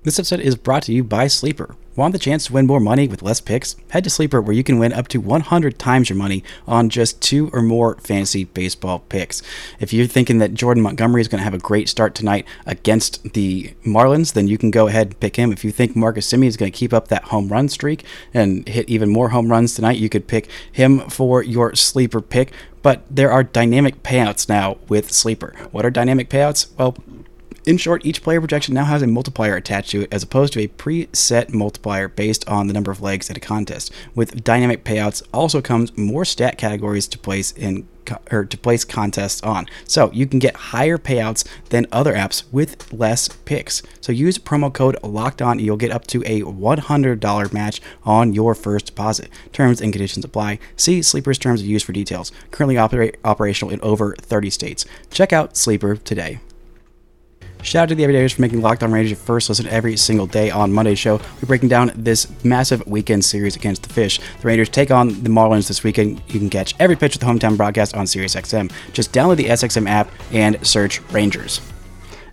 This 0.03 0.19
episode 0.19 0.41
is 0.41 0.55
brought 0.55 0.83
to 0.83 0.93
you 0.93 1.03
by 1.03 1.27
Sleeper. 1.27 1.75
Want 1.95 2.11
the 2.11 2.19
chance 2.19 2.47
to 2.47 2.53
win 2.53 2.65
more 2.65 2.79
money 2.79 3.07
with 3.07 3.21
less 3.21 3.39
picks? 3.39 3.75
Head 3.91 4.03
to 4.05 4.09
Sleeper 4.09 4.41
where 4.41 4.55
you 4.55 4.63
can 4.63 4.79
win 4.79 4.93
up 4.93 5.07
to 5.09 5.19
100 5.19 5.77
times 5.77 6.09
your 6.09 6.17
money 6.17 6.43
on 6.67 6.89
just 6.89 7.21
two 7.21 7.51
or 7.53 7.61
more 7.61 7.97
fantasy 7.97 8.45
baseball 8.45 8.99
picks. 8.99 9.43
If 9.79 9.93
you're 9.93 10.07
thinking 10.07 10.39
that 10.39 10.55
Jordan 10.55 10.81
Montgomery 10.81 11.21
is 11.21 11.27
going 11.27 11.37
to 11.37 11.43
have 11.43 11.53
a 11.53 11.59
great 11.59 11.87
start 11.87 12.15
tonight 12.15 12.47
against 12.65 13.33
the 13.33 13.75
Marlins, 13.85 14.33
then 14.33 14.47
you 14.47 14.57
can 14.57 14.71
go 14.71 14.87
ahead 14.87 15.07
and 15.07 15.19
pick 15.19 15.35
him. 15.35 15.51
If 15.51 15.63
you 15.63 15.71
think 15.71 15.95
Marcus 15.95 16.31
Semien 16.31 16.47
is 16.47 16.57
going 16.57 16.71
to 16.71 16.75
keep 16.77 16.93
up 16.93 17.09
that 17.09 17.25
home 17.25 17.49
run 17.49 17.69
streak 17.69 18.03
and 18.33 18.67
hit 18.67 18.89
even 18.89 19.09
more 19.09 19.29
home 19.29 19.51
runs 19.51 19.75
tonight, 19.75 19.97
you 19.99 20.09
could 20.09 20.27
pick 20.27 20.49
him 20.71 20.99
for 21.11 21.43
your 21.43 21.75
sleeper 21.75 22.21
pick. 22.21 22.53
But 22.81 23.03
there 23.09 23.31
are 23.31 23.43
dynamic 23.43 24.01
payouts 24.01 24.49
now 24.49 24.77
with 24.89 25.11
Sleeper. 25.11 25.55
What 25.71 25.85
are 25.85 25.91
dynamic 25.91 26.27
payouts? 26.27 26.67
Well, 26.77 26.97
in 27.65 27.77
short, 27.77 28.05
each 28.05 28.23
player 28.23 28.41
projection 28.41 28.73
now 28.73 28.85
has 28.85 29.01
a 29.01 29.07
multiplier 29.07 29.55
attached 29.55 29.91
to 29.91 30.01
it 30.01 30.13
as 30.13 30.23
opposed 30.23 30.53
to 30.53 30.61
a 30.61 30.67
preset 30.67 31.53
multiplier 31.53 32.07
based 32.07 32.47
on 32.47 32.67
the 32.67 32.73
number 32.73 32.91
of 32.91 33.01
legs 33.01 33.29
at 33.29 33.37
a 33.37 33.39
contest. 33.39 33.91
With 34.13 34.43
dynamic 34.43 34.83
payouts 34.83 35.23
also 35.33 35.61
comes 35.61 35.97
more 35.97 36.25
stat 36.25 36.57
categories 36.57 37.07
to 37.07 37.17
place 37.17 37.51
in 37.51 37.87
or 38.31 38.43
to 38.43 38.57
place 38.57 38.83
contests 38.83 39.41
on. 39.43 39.65
So 39.87 40.11
you 40.11 40.25
can 40.25 40.39
get 40.39 40.55
higher 40.55 40.97
payouts 40.97 41.47
than 41.69 41.87
other 41.89 42.13
apps 42.13 42.43
with 42.51 42.91
less 42.91 43.29
picks. 43.29 43.81
So 44.01 44.11
use 44.11 44.37
promo 44.37 44.73
code 44.73 44.97
locked 45.03 45.41
on 45.41 45.59
you'll 45.59 45.77
get 45.77 45.91
up 45.91 46.05
to 46.07 46.21
a 46.25 46.41
$100 46.41 47.53
match 47.53 47.81
on 48.03 48.33
your 48.33 48.55
first 48.55 48.87
deposit. 48.87 49.29
Terms 49.53 49.79
and 49.79 49.93
conditions 49.93 50.25
apply. 50.25 50.59
See 50.75 51.01
Sleeper's 51.01 51.37
terms 51.37 51.61
of 51.61 51.67
use 51.67 51.83
for 51.83 51.93
details. 51.93 52.33
Currently 52.51 52.77
operational 53.23 53.73
in 53.73 53.79
over 53.79 54.15
30 54.15 54.49
states. 54.49 54.85
Check 55.09 55.31
out 55.31 55.55
Sleeper 55.55 55.95
today. 55.95 56.39
Shout 57.63 57.83
out 57.83 57.89
to 57.89 57.95
the 57.95 58.03
Everydayers 58.03 58.33
for 58.33 58.41
making 58.41 58.61
Locked 58.61 58.83
On 58.83 58.91
Rangers 58.91 59.11
your 59.11 59.17
first 59.17 59.47
listen 59.47 59.67
every 59.67 59.95
single 59.95 60.27
day 60.27 60.51
on 60.51 60.73
Monday's 60.73 60.99
show. 60.99 61.15
We're 61.41 61.47
breaking 61.47 61.69
down 61.69 61.93
this 61.95 62.27
massive 62.43 62.85
weekend 62.85 63.23
series 63.23 63.55
against 63.55 63.83
the 63.83 63.89
Fish. 63.93 64.19
The 64.41 64.47
Rangers 64.47 64.67
take 64.67 64.91
on 64.91 65.23
the 65.23 65.29
Marlins 65.29 65.69
this 65.69 65.81
weekend. 65.81 66.21
You 66.27 66.39
can 66.39 66.49
catch 66.49 66.75
every 66.77 66.97
pitch 66.97 67.15
of 67.15 67.21
the 67.21 67.25
hometown 67.25 67.55
broadcast 67.55 67.95
on 67.95 68.05
SiriusXM. 68.05 68.69
Just 68.91 69.13
download 69.13 69.37
the 69.37 69.45
SXM 69.45 69.87
app 69.87 70.11
and 70.33 70.65
search 70.67 70.99
Rangers. 71.11 71.61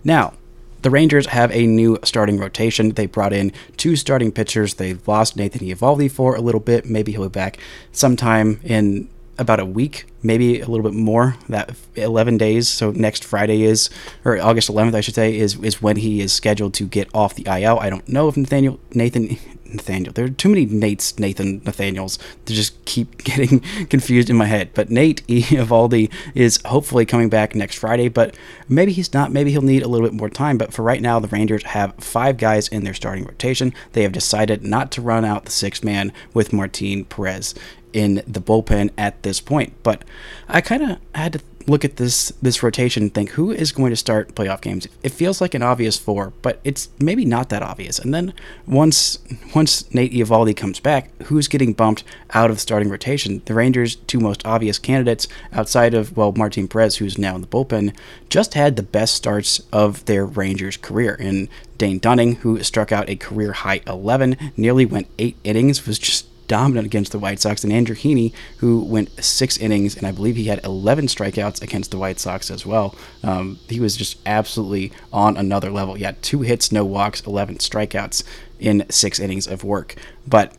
Now, 0.03 0.33
the 0.81 0.89
Rangers 0.89 1.27
have 1.27 1.49
a 1.51 1.65
new 1.65 1.97
starting 2.03 2.37
rotation. 2.37 2.89
They 2.89 3.05
brought 3.05 3.31
in 3.31 3.53
two 3.77 3.95
starting 3.95 4.33
pitchers. 4.33 4.73
They 4.73 4.95
lost 5.07 5.37
Nathan 5.37 5.65
Eovaldi 5.65 6.11
for 6.11 6.35
a 6.35 6.41
little 6.41 6.59
bit. 6.59 6.85
Maybe 6.85 7.13
he'll 7.13 7.23
be 7.23 7.29
back 7.29 7.57
sometime 7.93 8.59
in 8.65 9.07
about 9.41 9.59
a 9.59 9.65
week, 9.65 10.05
maybe 10.23 10.61
a 10.61 10.67
little 10.67 10.83
bit 10.83 10.97
more. 10.97 11.35
That 11.49 11.75
11 11.95 12.37
days. 12.37 12.69
So 12.69 12.91
next 12.91 13.23
Friday 13.23 13.63
is, 13.63 13.89
or 14.23 14.39
August 14.39 14.69
11th, 14.69 14.95
I 14.95 15.01
should 15.01 15.15
say, 15.15 15.37
is 15.37 15.57
is 15.59 15.81
when 15.81 15.97
he 15.97 16.21
is 16.21 16.31
scheduled 16.31 16.73
to 16.75 16.85
get 16.85 17.09
off 17.13 17.35
the 17.35 17.45
IL. 17.45 17.79
I 17.79 17.89
don't 17.89 18.07
know 18.07 18.27
if 18.27 18.37
Nathaniel 18.37 18.79
Nathan 18.93 19.37
Nathaniel. 19.73 20.13
There 20.13 20.25
are 20.25 20.29
too 20.29 20.49
many 20.49 20.65
Nates, 20.67 21.17
Nathan, 21.19 21.61
Nathaniels 21.65 22.19
to 22.45 22.53
just 22.53 22.83
keep 22.85 23.17
getting 23.23 23.59
confused 23.87 24.29
in 24.29 24.35
my 24.35 24.45
head. 24.45 24.71
But 24.73 24.89
Nate 24.89 25.25
Eovaldi 25.27 26.11
is 26.35 26.59
hopefully 26.65 27.05
coming 27.05 27.29
back 27.29 27.55
next 27.55 27.77
Friday, 27.77 28.09
but 28.09 28.35
maybe 28.67 28.91
he's 28.91 29.13
not. 29.13 29.31
Maybe 29.31 29.51
he'll 29.51 29.61
need 29.61 29.83
a 29.83 29.87
little 29.87 30.07
bit 30.07 30.15
more 30.15 30.29
time. 30.29 30.57
But 30.57 30.73
for 30.73 30.83
right 30.83 31.01
now, 31.01 31.19
the 31.19 31.27
Rangers 31.27 31.63
have 31.63 31.95
five 31.95 32.37
guys 32.37 32.67
in 32.67 32.83
their 32.83 32.93
starting 32.93 33.25
rotation. 33.25 33.73
They 33.93 34.03
have 34.03 34.11
decided 34.11 34.63
not 34.63 34.91
to 34.93 35.01
run 35.01 35.25
out 35.25 35.45
the 35.45 35.51
sixth 35.51 35.83
man 35.83 36.13
with 36.33 36.53
Martin 36.53 37.05
Perez 37.05 37.53
in 37.93 38.23
the 38.27 38.41
bullpen 38.41 38.89
at 38.97 39.21
this 39.23 39.39
point. 39.39 39.73
But 39.83 40.03
I 40.47 40.61
kind 40.61 40.83
of 40.83 40.97
had 41.13 41.33
to 41.33 41.41
look 41.67 41.85
at 41.85 41.97
this 41.97 42.29
this 42.41 42.63
rotation 42.63 43.03
and 43.03 43.13
think 43.13 43.31
who 43.31 43.51
is 43.51 43.71
going 43.71 43.91
to 43.91 43.95
start 43.95 44.35
playoff 44.35 44.61
games. 44.61 44.87
It 45.03 45.11
feels 45.11 45.41
like 45.41 45.53
an 45.53 45.63
obvious 45.63 45.97
four, 45.97 46.33
but 46.41 46.59
it's 46.63 46.89
maybe 46.99 47.25
not 47.25 47.49
that 47.49 47.63
obvious. 47.63 47.99
And 47.99 48.13
then 48.13 48.33
once 48.67 49.19
once 49.55 49.91
Nate 49.93 50.13
Eovaldi 50.13 50.55
comes 50.55 50.79
back, 50.79 51.09
who's 51.23 51.47
getting 51.47 51.73
bumped 51.73 52.03
out 52.33 52.49
of 52.49 52.55
the 52.57 52.61
starting 52.61 52.89
rotation? 52.89 53.41
The 53.45 53.53
Rangers' 53.53 53.95
two 53.95 54.19
most 54.19 54.45
obvious 54.45 54.79
candidates 54.79 55.27
outside 55.53 55.93
of 55.93 56.15
well 56.15 56.33
Martin 56.35 56.67
Perez, 56.67 56.97
who's 56.97 57.17
now 57.17 57.35
in 57.35 57.41
the 57.41 57.47
bullpen, 57.47 57.95
just 58.29 58.53
had 58.53 58.75
the 58.75 58.83
best 58.83 59.15
starts 59.15 59.61
of 59.71 60.05
their 60.05 60.25
Rangers 60.25 60.77
career. 60.77 61.15
And 61.19 61.47
Dane 61.77 61.99
Dunning, 61.99 62.35
who 62.37 62.61
struck 62.63 62.91
out 62.91 63.09
a 63.09 63.15
career 63.15 63.53
high 63.53 63.81
11, 63.87 64.51
nearly 64.55 64.85
went 64.85 65.07
eight 65.17 65.37
innings, 65.43 65.87
was 65.87 65.97
just 65.97 66.27
dominant 66.51 66.85
against 66.85 67.13
the 67.13 67.17
White 67.17 67.39
Sox, 67.39 67.63
and 67.63 67.71
Andrew 67.71 67.95
Heaney, 67.95 68.33
who 68.57 68.83
went 68.83 69.23
six 69.23 69.57
innings, 69.57 69.95
and 69.95 70.05
I 70.05 70.11
believe 70.11 70.35
he 70.35 70.47
had 70.47 70.59
11 70.65 71.05
strikeouts 71.05 71.61
against 71.61 71.91
the 71.91 71.97
White 71.97 72.19
Sox 72.19 72.51
as 72.51 72.65
well. 72.65 72.93
Um, 73.23 73.57
he 73.69 73.79
was 73.79 73.95
just 73.95 74.17
absolutely 74.25 74.91
on 75.13 75.37
another 75.37 75.71
level. 75.71 75.93
He 75.93 76.03
had 76.03 76.21
two 76.21 76.41
hits, 76.41 76.69
no 76.69 76.83
walks, 76.83 77.21
11 77.21 77.59
strikeouts 77.59 78.25
in 78.59 78.85
six 78.89 79.17
innings 79.17 79.47
of 79.47 79.63
work. 79.63 79.95
But 80.27 80.53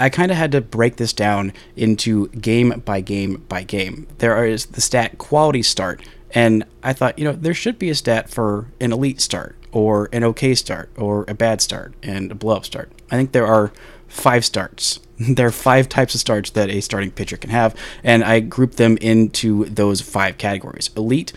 I 0.00 0.08
kind 0.08 0.30
of 0.30 0.38
had 0.38 0.50
to 0.52 0.62
break 0.62 0.96
this 0.96 1.12
down 1.12 1.52
into 1.76 2.28
game 2.28 2.80
by 2.82 3.02
game 3.02 3.44
by 3.46 3.64
game. 3.64 4.06
There 4.16 4.46
is 4.46 4.64
the 4.64 4.80
stat 4.80 5.18
quality 5.18 5.62
start, 5.62 6.02
and 6.30 6.64
I 6.82 6.94
thought, 6.94 7.18
you 7.18 7.26
know, 7.26 7.32
there 7.32 7.52
should 7.52 7.78
be 7.78 7.90
a 7.90 7.94
stat 7.94 8.30
for 8.30 8.68
an 8.80 8.94
elite 8.94 9.20
start, 9.20 9.56
or 9.72 10.08
an 10.10 10.24
okay 10.24 10.54
start, 10.54 10.88
or 10.96 11.26
a 11.28 11.34
bad 11.34 11.60
start, 11.60 11.92
and 12.02 12.32
a 12.32 12.34
blow 12.34 12.56
up 12.56 12.64
start. 12.64 12.90
I 13.10 13.16
think 13.16 13.32
there 13.32 13.46
are 13.46 13.72
five 14.14 14.44
starts. 14.44 15.00
There 15.16 15.46
are 15.46 15.52
five 15.52 15.88
types 15.88 16.16
of 16.16 16.20
starts 16.20 16.50
that 16.50 16.68
a 16.70 16.80
starting 16.80 17.12
pitcher 17.12 17.36
can 17.36 17.50
have, 17.50 17.76
and 18.02 18.24
I 18.24 18.40
group 18.40 18.72
them 18.72 18.96
into 18.96 19.64
those 19.66 20.00
five 20.00 20.38
categories. 20.38 20.90
Elite, 20.96 21.32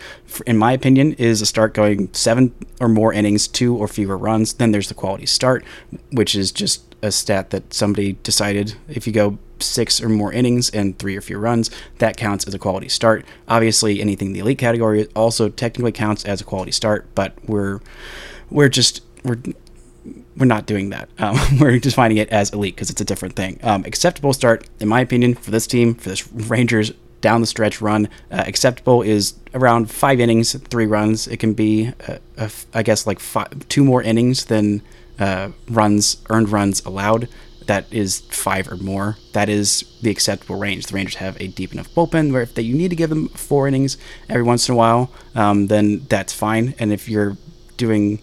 in 0.48 0.58
my 0.58 0.72
opinion, 0.72 1.12
is 1.12 1.40
a 1.40 1.46
start 1.46 1.74
going 1.74 2.12
seven 2.12 2.52
or 2.80 2.88
more 2.88 3.12
innings, 3.12 3.46
two 3.46 3.76
or 3.76 3.86
fewer 3.86 4.18
runs. 4.18 4.54
Then 4.54 4.72
there's 4.72 4.88
the 4.88 4.94
quality 4.94 5.26
start, 5.26 5.64
which 6.10 6.34
is 6.34 6.50
just 6.50 6.96
a 7.02 7.12
stat 7.12 7.50
that 7.50 7.72
somebody 7.72 8.14
decided 8.24 8.74
if 8.88 9.06
you 9.06 9.12
go 9.12 9.38
six 9.60 10.02
or 10.02 10.08
more 10.08 10.32
innings 10.32 10.70
and 10.70 10.98
three 10.98 11.16
or 11.16 11.20
fewer 11.20 11.40
runs, 11.40 11.70
that 11.98 12.16
counts 12.16 12.48
as 12.48 12.54
a 12.54 12.58
quality 12.58 12.88
start. 12.88 13.24
Obviously, 13.46 14.00
anything 14.00 14.28
in 14.28 14.32
the 14.32 14.40
elite 14.40 14.58
category 14.58 15.06
also 15.14 15.48
technically 15.48 15.92
counts 15.92 16.24
as 16.24 16.40
a 16.40 16.44
quality 16.44 16.72
start, 16.72 17.06
but 17.14 17.32
we're 17.46 17.78
we're 18.50 18.68
just 18.68 19.02
we're 19.22 19.38
we're 20.38 20.46
not 20.46 20.66
doing 20.66 20.90
that. 20.90 21.08
Um, 21.18 21.36
we're 21.60 21.78
defining 21.78 22.16
it 22.16 22.28
as 22.30 22.50
elite 22.50 22.76
because 22.76 22.90
it's 22.90 23.00
a 23.00 23.04
different 23.04 23.36
thing. 23.36 23.58
Um, 23.62 23.84
acceptable 23.84 24.32
start, 24.32 24.66
in 24.80 24.88
my 24.88 25.00
opinion, 25.00 25.34
for 25.34 25.50
this 25.50 25.66
team, 25.66 25.94
for 25.94 26.08
this 26.08 26.30
Rangers 26.32 26.92
down 27.20 27.40
the 27.40 27.46
stretch 27.46 27.80
run, 27.80 28.08
uh, 28.30 28.44
acceptable 28.46 29.02
is 29.02 29.34
around 29.52 29.90
five 29.90 30.20
innings, 30.20 30.54
three 30.54 30.86
runs. 30.86 31.26
It 31.26 31.38
can 31.38 31.52
be, 31.52 31.92
uh, 32.38 32.48
I 32.72 32.82
guess, 32.82 33.06
like 33.06 33.18
five, 33.18 33.68
two 33.68 33.84
more 33.84 34.02
innings 34.02 34.44
than 34.44 34.82
uh, 35.18 35.50
runs, 35.68 36.18
earned 36.30 36.50
runs 36.50 36.84
allowed. 36.84 37.28
That 37.66 37.92
is 37.92 38.20
five 38.30 38.70
or 38.70 38.76
more. 38.76 39.18
That 39.32 39.48
is 39.48 39.84
the 40.00 40.10
acceptable 40.10 40.56
range. 40.56 40.86
The 40.86 40.94
Rangers 40.94 41.16
have 41.16 41.38
a 41.40 41.48
deep 41.48 41.72
enough 41.72 41.92
bullpen 41.94 42.32
where 42.32 42.40
if 42.40 42.54
they, 42.54 42.62
you 42.62 42.74
need 42.74 42.88
to 42.88 42.96
give 42.96 43.10
them 43.10 43.28
four 43.30 43.68
innings 43.68 43.98
every 44.28 44.42
once 44.42 44.68
in 44.68 44.74
a 44.74 44.78
while, 44.78 45.10
um, 45.34 45.66
then 45.66 46.06
that's 46.08 46.32
fine. 46.32 46.74
And 46.78 46.92
if 46.92 47.08
you're 47.08 47.36
doing 47.76 48.22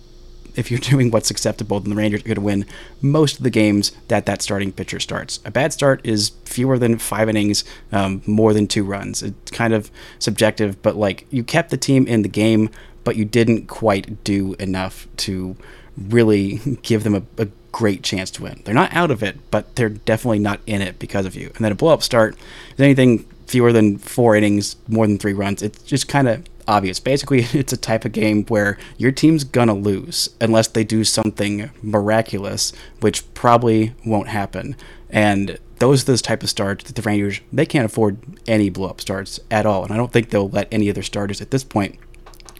if 0.55 0.71
you're 0.71 0.79
doing 0.91 1.12
what's 1.12 1.31
acceptable, 1.31 1.79
then 1.79 1.89
the 1.89 1.95
Rangers 1.95 2.21
are 2.21 2.25
going 2.25 2.35
to 2.35 2.41
win 2.41 2.65
most 3.01 3.38
of 3.38 3.43
the 3.43 3.50
games 3.50 3.91
that 4.07 4.25
that 4.25 4.41
starting 4.41 4.71
pitcher 4.71 5.00
starts. 5.00 5.39
A 5.45 5.51
bad 5.51 5.74
start 5.74 6.01
is 6.03 6.31
fewer 6.45 6.77
than 6.77 6.97
five 6.97 7.29
innings, 7.29 7.63
um, 7.91 8.21
more 8.25 8.53
than 8.53 8.67
two 8.67 8.83
runs. 8.83 9.21
It's 9.24 9.51
kind 9.51 9.74
of 9.74 9.91
subjective, 10.19 10.81
but 10.81 10.95
like 10.95 11.27
you 11.29 11.43
kept 11.43 11.69
the 11.69 11.77
team 11.77 12.07
in 12.07 12.21
the 12.21 12.29
game, 12.29 12.69
but 13.03 13.15
you 13.15 13.25
didn't 13.25 13.67
quite 13.67 14.24
do 14.24 14.55
enough 14.55 15.07
to 15.17 15.55
really 15.97 16.59
give 16.81 17.03
them 17.03 17.15
a, 17.15 17.24
a 17.41 17.47
great 17.71 18.03
chance 18.03 18.31
to 18.31 18.43
win. 18.43 18.62
They're 18.63 18.74
not 18.74 18.93
out 18.93 19.12
of 19.12 19.21
it, 19.21 19.38
but 19.51 19.75
they're 19.75 19.89
definitely 19.89 20.39
not 20.39 20.62
in 20.65 20.81
it 20.81 20.97
because 20.97 21.25
of 21.25 21.35
you. 21.35 21.51
And 21.55 21.65
then 21.65 21.71
a 21.71 21.75
blow 21.75 21.93
up 21.93 22.03
start 22.03 22.35
is 22.74 22.79
anything 22.79 23.25
fewer 23.47 23.71
than 23.71 23.97
four 23.97 24.35
innings, 24.35 24.75
more 24.88 25.05
than 25.05 25.17
three 25.17 25.33
runs. 25.33 25.62
It's 25.62 25.83
just 25.83 26.07
kind 26.07 26.27
of 26.27 26.43
obvious. 26.67 27.00
Basically, 27.00 27.39
it's 27.53 27.74
a 27.74 27.77
type 27.77 28.05
of 28.05 28.12
game 28.12 28.45
where 28.45 28.77
your 28.98 29.12
team's 29.12 29.43
gonna 29.43 29.74
lose 29.74 30.29
unless 30.41 30.67
they 30.67 30.84
do 30.84 31.03
something 31.03 31.69
miraculous, 31.81 32.74
which 33.01 33.31
probably 33.34 33.93
won't 34.05 34.27
happen. 34.29 34.75
And 35.10 35.60
those 35.79 36.03
are 36.03 36.05
those 36.05 36.22
type 36.22 36.43
of 36.43 36.50
starts 36.50 36.86
that 36.86 36.95
the 36.95 37.01
Rangers 37.01 37.41
they 37.51 37.65
can't 37.65 37.86
afford 37.86 38.17
any 38.48 38.69
blow 38.69 38.89
up 38.89 39.01
starts 39.01 39.39
at 39.51 39.65
all. 39.65 39.84
And 39.84 39.93
I 39.93 39.98
don't 39.98 40.12
think 40.12 40.29
they'll 40.29 40.50
let 40.50 40.67
any 40.72 40.89
of 40.89 40.95
their 40.95 41.03
starters 41.03 41.41
at 41.41 41.51
this 41.51 41.63
point 41.63 42.00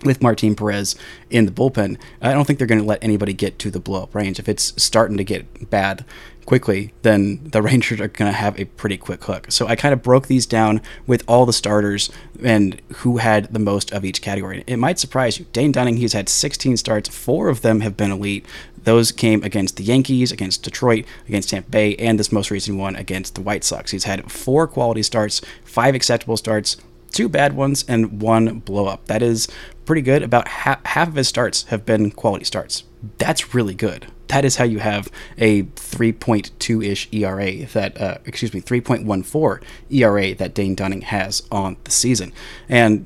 with 0.04 0.22
Martin 0.22 0.56
Perez 0.56 0.96
in 1.30 1.46
the 1.46 1.52
bullpen, 1.52 1.98
I 2.22 2.34
don't 2.34 2.46
think 2.46 2.60
they're 2.60 2.68
going 2.68 2.82
to 2.82 2.88
let 2.88 3.04
anybody 3.04 3.34
get 3.34 3.60
to 3.60 3.72
the 3.72 3.80
blow 3.80 4.04
up 4.04 4.14
range. 4.14 4.40
If 4.40 4.50
it's 4.50 4.74
starting 4.82 5.18
to 5.18 5.24
get 5.24 5.70
bad, 5.70 6.06
quickly, 6.46 6.94
then 7.02 7.40
the 7.44 7.62
Rangers 7.62 8.00
are 8.00 8.08
going 8.08 8.32
to 8.32 8.38
have 8.38 8.60
a 8.60 8.66
pretty 8.66 8.98
quick 8.98 9.24
hook. 9.24 9.48
So 9.50 9.68
I 9.68 9.76
kind 9.76 9.94
of 9.94 10.02
broke 10.02 10.28
these 10.28 10.46
down 10.46 10.82
with 11.06 11.24
all 11.28 11.46
the 11.46 11.54
starters 11.54 12.10
and 12.44 12.82
who 12.98 13.18
had 13.18 13.54
the 13.54 13.60
most 13.60 13.92
of 13.92 14.06
each 14.06 14.22
category. 14.22 14.64
It 14.68 14.78
might 14.78 15.00
surprise 15.00 15.40
you. 15.40 15.46
Dane 15.52 15.72
Dunning, 15.72 15.98
he's 15.98 16.14
had 16.14 16.30
16 16.30 16.78
starts. 16.78 17.10
Four 17.10 17.50
of 17.50 17.62
them 17.62 17.82
have 17.82 17.98
been 17.98 18.12
elite. 18.12 18.46
Those 18.84 19.12
came 19.12 19.44
against 19.44 19.78
the 19.78 19.84
Yankees, 19.84 20.32
against 20.32 20.64
Detroit, 20.64 21.06
against 21.28 21.50
Tampa 21.50 21.70
Bay, 21.72 21.96
and 21.96 22.20
this 22.20 22.32
most 22.32 22.52
recent 22.52 22.78
one 22.78 22.96
against 22.96 23.34
the 23.34 23.42
White 23.42 23.64
Sox. 23.64 23.92
He's 23.92 24.04
had 24.04 24.32
four 24.32 24.68
quality 24.68 25.02
starts, 25.02 25.42
five 25.64 25.96
acceptable 25.96 26.38
starts, 26.38 26.78
two 27.12 27.28
bad 27.28 27.54
ones, 27.54 27.84
and 27.88 28.22
one 28.22 28.60
blow 28.60 28.86
up. 28.86 29.06
That 29.08 29.24
is 29.24 29.48
pretty 29.86 30.02
good. 30.02 30.24
About 30.24 30.48
half, 30.48 30.86
half 30.86 31.08
of 31.08 31.16
his 31.16 31.28
starts 31.28 31.64
have 31.64 31.86
been 31.86 32.12
quality 32.12 32.46
starts. 32.46 32.84
That's 33.18 33.54
really 33.54 33.76
good 33.76 34.08
that 34.28 34.46
is 34.46 34.58
how 34.58 34.64
you 34.64 34.80
have 34.80 35.10
a 35.38 35.64
3.2 35.64 36.86
ish 36.86 37.08
ERA 37.12 37.66
that, 37.68 38.00
uh, 38.00 38.18
excuse 38.26 38.54
me, 38.54 38.62
3.14 38.62 39.64
ERA 39.90 40.36
that 40.36 40.54
Dane 40.54 40.76
Dunning 40.76 41.02
has 41.02 41.44
on 41.52 41.78
the 41.84 41.92
season. 41.92 42.34
And 42.68 43.06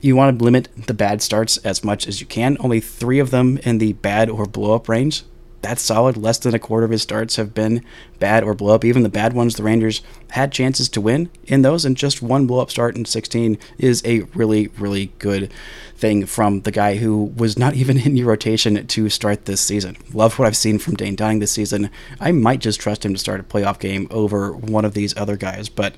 you 0.00 0.16
want 0.16 0.38
to 0.38 0.44
limit 0.44 0.68
the 0.86 0.94
bad 0.94 1.22
starts 1.22 1.56
as 1.58 1.82
much 1.82 2.06
as 2.06 2.20
you 2.20 2.26
can. 2.26 2.56
Only 2.60 2.80
three 2.80 3.18
of 3.18 3.30
them 3.30 3.58
in 3.58 3.78
the 3.78 3.94
bad 3.94 4.30
or 4.30 4.46
blow 4.46 4.74
up 4.74 4.88
range 4.88 5.24
that's 5.60 5.82
solid. 5.82 6.16
Less 6.16 6.38
than 6.38 6.54
a 6.54 6.58
quarter 6.58 6.84
of 6.84 6.90
his 6.90 7.02
starts 7.02 7.36
have 7.36 7.52
been 7.54 7.84
bad 8.18 8.44
or 8.44 8.54
blow 8.54 8.74
up. 8.74 8.84
Even 8.84 9.02
the 9.02 9.08
bad 9.08 9.32
ones, 9.32 9.56
the 9.56 9.62
Rangers 9.62 10.02
had 10.30 10.52
chances 10.52 10.88
to 10.90 11.00
win 11.00 11.30
in 11.44 11.62
those, 11.62 11.84
and 11.84 11.96
just 11.96 12.22
one 12.22 12.46
blow 12.46 12.60
up 12.60 12.70
start 12.70 12.96
in 12.96 13.04
16 13.04 13.58
is 13.78 14.02
a 14.04 14.20
really, 14.34 14.68
really 14.78 15.12
good 15.18 15.52
thing 15.96 16.26
from 16.26 16.60
the 16.60 16.70
guy 16.70 16.96
who 16.96 17.24
was 17.36 17.58
not 17.58 17.74
even 17.76 17.98
in 17.98 18.16
your 18.16 18.28
rotation 18.28 18.86
to 18.86 19.08
start 19.08 19.46
this 19.46 19.60
season. 19.60 19.96
Love 20.12 20.38
what 20.38 20.46
I've 20.46 20.56
seen 20.56 20.78
from 20.78 20.94
Dane 20.94 21.16
Dunning 21.16 21.40
this 21.40 21.52
season. 21.52 21.90
I 22.20 22.32
might 22.32 22.60
just 22.60 22.80
trust 22.80 23.04
him 23.04 23.12
to 23.12 23.18
start 23.18 23.40
a 23.40 23.44
playoff 23.44 23.78
game 23.78 24.06
over 24.10 24.52
one 24.52 24.84
of 24.84 24.94
these 24.94 25.16
other 25.16 25.36
guys, 25.36 25.68
but 25.68 25.94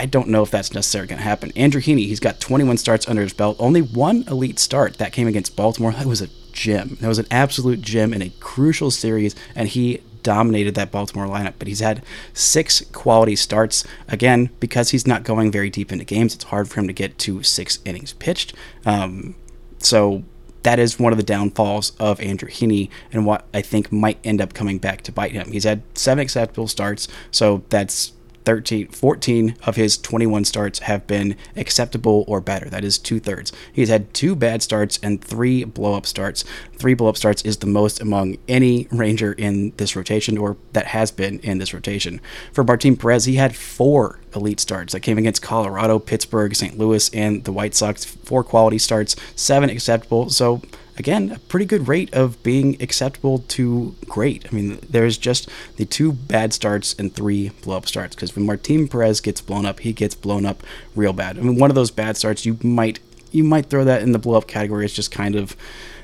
I 0.00 0.06
don't 0.06 0.28
know 0.28 0.42
if 0.42 0.50
that's 0.50 0.72
necessarily 0.72 1.08
going 1.08 1.18
to 1.18 1.24
happen. 1.24 1.52
Andrew 1.54 1.80
Heaney, 1.80 2.06
he's 2.06 2.20
got 2.20 2.40
21 2.40 2.78
starts 2.78 3.06
under 3.06 3.20
his 3.20 3.34
belt, 3.34 3.56
only 3.60 3.82
one 3.82 4.24
elite 4.28 4.58
start 4.58 4.96
that 4.96 5.12
came 5.12 5.28
against 5.28 5.56
Baltimore. 5.56 5.92
That 6.00 6.06
was 6.06 6.22
a 6.22 6.28
gem. 6.60 6.98
That 7.00 7.08
was 7.08 7.18
an 7.18 7.26
absolute 7.30 7.80
gem 7.80 8.12
in 8.12 8.20
a 8.20 8.30
crucial 8.38 8.90
series, 8.90 9.34
and 9.54 9.66
he 9.66 10.02
dominated 10.22 10.74
that 10.74 10.90
Baltimore 10.90 11.26
lineup. 11.26 11.54
But 11.58 11.68
he's 11.68 11.80
had 11.80 12.04
six 12.34 12.82
quality 12.92 13.34
starts. 13.34 13.82
Again, 14.08 14.50
because 14.60 14.90
he's 14.90 15.06
not 15.06 15.24
going 15.24 15.50
very 15.50 15.70
deep 15.70 15.90
into 15.90 16.04
games, 16.04 16.34
it's 16.34 16.44
hard 16.44 16.68
for 16.68 16.80
him 16.80 16.86
to 16.86 16.92
get 16.92 17.18
to 17.20 17.42
six 17.42 17.78
innings 17.84 18.12
pitched. 18.12 18.54
Um, 18.84 19.34
so 19.78 20.22
that 20.62 20.78
is 20.78 20.98
one 20.98 21.12
of 21.12 21.16
the 21.16 21.24
downfalls 21.24 21.92
of 21.98 22.20
Andrew 22.20 22.50
Heaney 22.50 22.90
and 23.10 23.24
what 23.24 23.46
I 23.54 23.62
think 23.62 23.90
might 23.90 24.18
end 24.22 24.42
up 24.42 24.52
coming 24.52 24.76
back 24.76 25.00
to 25.02 25.12
bite 25.12 25.32
him. 25.32 25.50
He's 25.50 25.64
had 25.64 25.82
seven 25.94 26.20
acceptable 26.20 26.68
starts, 26.68 27.08
so 27.30 27.64
that's 27.70 28.12
13, 28.44 28.88
14 28.88 29.56
of 29.64 29.76
his 29.76 29.98
21 29.98 30.44
starts 30.44 30.80
have 30.80 31.06
been 31.06 31.36
acceptable 31.56 32.24
or 32.26 32.40
better. 32.40 32.68
That 32.68 32.84
is 32.84 32.98
two 32.98 33.20
thirds. 33.20 33.52
He's 33.72 33.88
had 33.88 34.12
two 34.14 34.34
bad 34.34 34.62
starts 34.62 34.98
and 35.02 35.22
three 35.22 35.64
blow 35.64 35.94
up 35.94 36.06
starts. 36.06 36.44
Three 36.76 36.94
blow 36.94 37.08
up 37.08 37.16
starts 37.16 37.42
is 37.42 37.58
the 37.58 37.66
most 37.66 38.00
among 38.00 38.38
any 38.48 38.88
Ranger 38.90 39.32
in 39.32 39.72
this 39.76 39.94
rotation 39.94 40.38
or 40.38 40.56
that 40.72 40.86
has 40.86 41.10
been 41.10 41.38
in 41.40 41.58
this 41.58 41.74
rotation. 41.74 42.20
For 42.52 42.64
Martin 42.64 42.96
Perez, 42.96 43.26
he 43.26 43.36
had 43.36 43.54
four 43.54 44.20
elite 44.34 44.60
starts 44.60 44.92
that 44.92 45.00
came 45.00 45.18
against 45.18 45.42
Colorado, 45.42 45.98
Pittsburgh, 45.98 46.54
St. 46.54 46.78
Louis, 46.78 47.12
and 47.12 47.44
the 47.44 47.52
White 47.52 47.74
Sox. 47.74 48.04
Four 48.04 48.44
quality 48.44 48.78
starts, 48.78 49.16
seven 49.36 49.70
acceptable. 49.70 50.30
So 50.30 50.62
again, 51.00 51.32
a 51.32 51.38
pretty 51.38 51.64
good 51.64 51.88
rate 51.88 52.12
of 52.12 52.40
being 52.42 52.80
acceptable 52.80 53.38
to 53.48 53.96
great. 54.04 54.46
I 54.46 54.54
mean, 54.54 54.78
there's 54.88 55.16
just 55.16 55.48
the 55.76 55.86
two 55.86 56.12
bad 56.12 56.52
starts 56.52 56.94
and 56.98 57.12
three 57.12 57.48
blow 57.62 57.78
up 57.78 57.88
starts 57.88 58.14
because 58.14 58.36
when 58.36 58.44
Martin 58.44 58.86
Perez 58.86 59.20
gets 59.22 59.40
blown 59.40 59.64
up, 59.64 59.80
he 59.80 59.94
gets 59.94 60.14
blown 60.14 60.44
up 60.44 60.62
real 60.94 61.14
bad. 61.14 61.38
I 61.38 61.40
mean, 61.40 61.56
one 61.56 61.70
of 61.70 61.74
those 61.74 61.90
bad 61.90 62.18
starts, 62.18 62.44
you 62.44 62.58
might 62.62 63.00
you 63.32 63.44
might 63.44 63.66
throw 63.66 63.82
that 63.84 64.02
in 64.02 64.12
the 64.12 64.18
blow 64.18 64.36
up 64.36 64.46
category. 64.46 64.84
It's 64.84 64.94
just 64.94 65.10
kind 65.10 65.36
of 65.36 65.56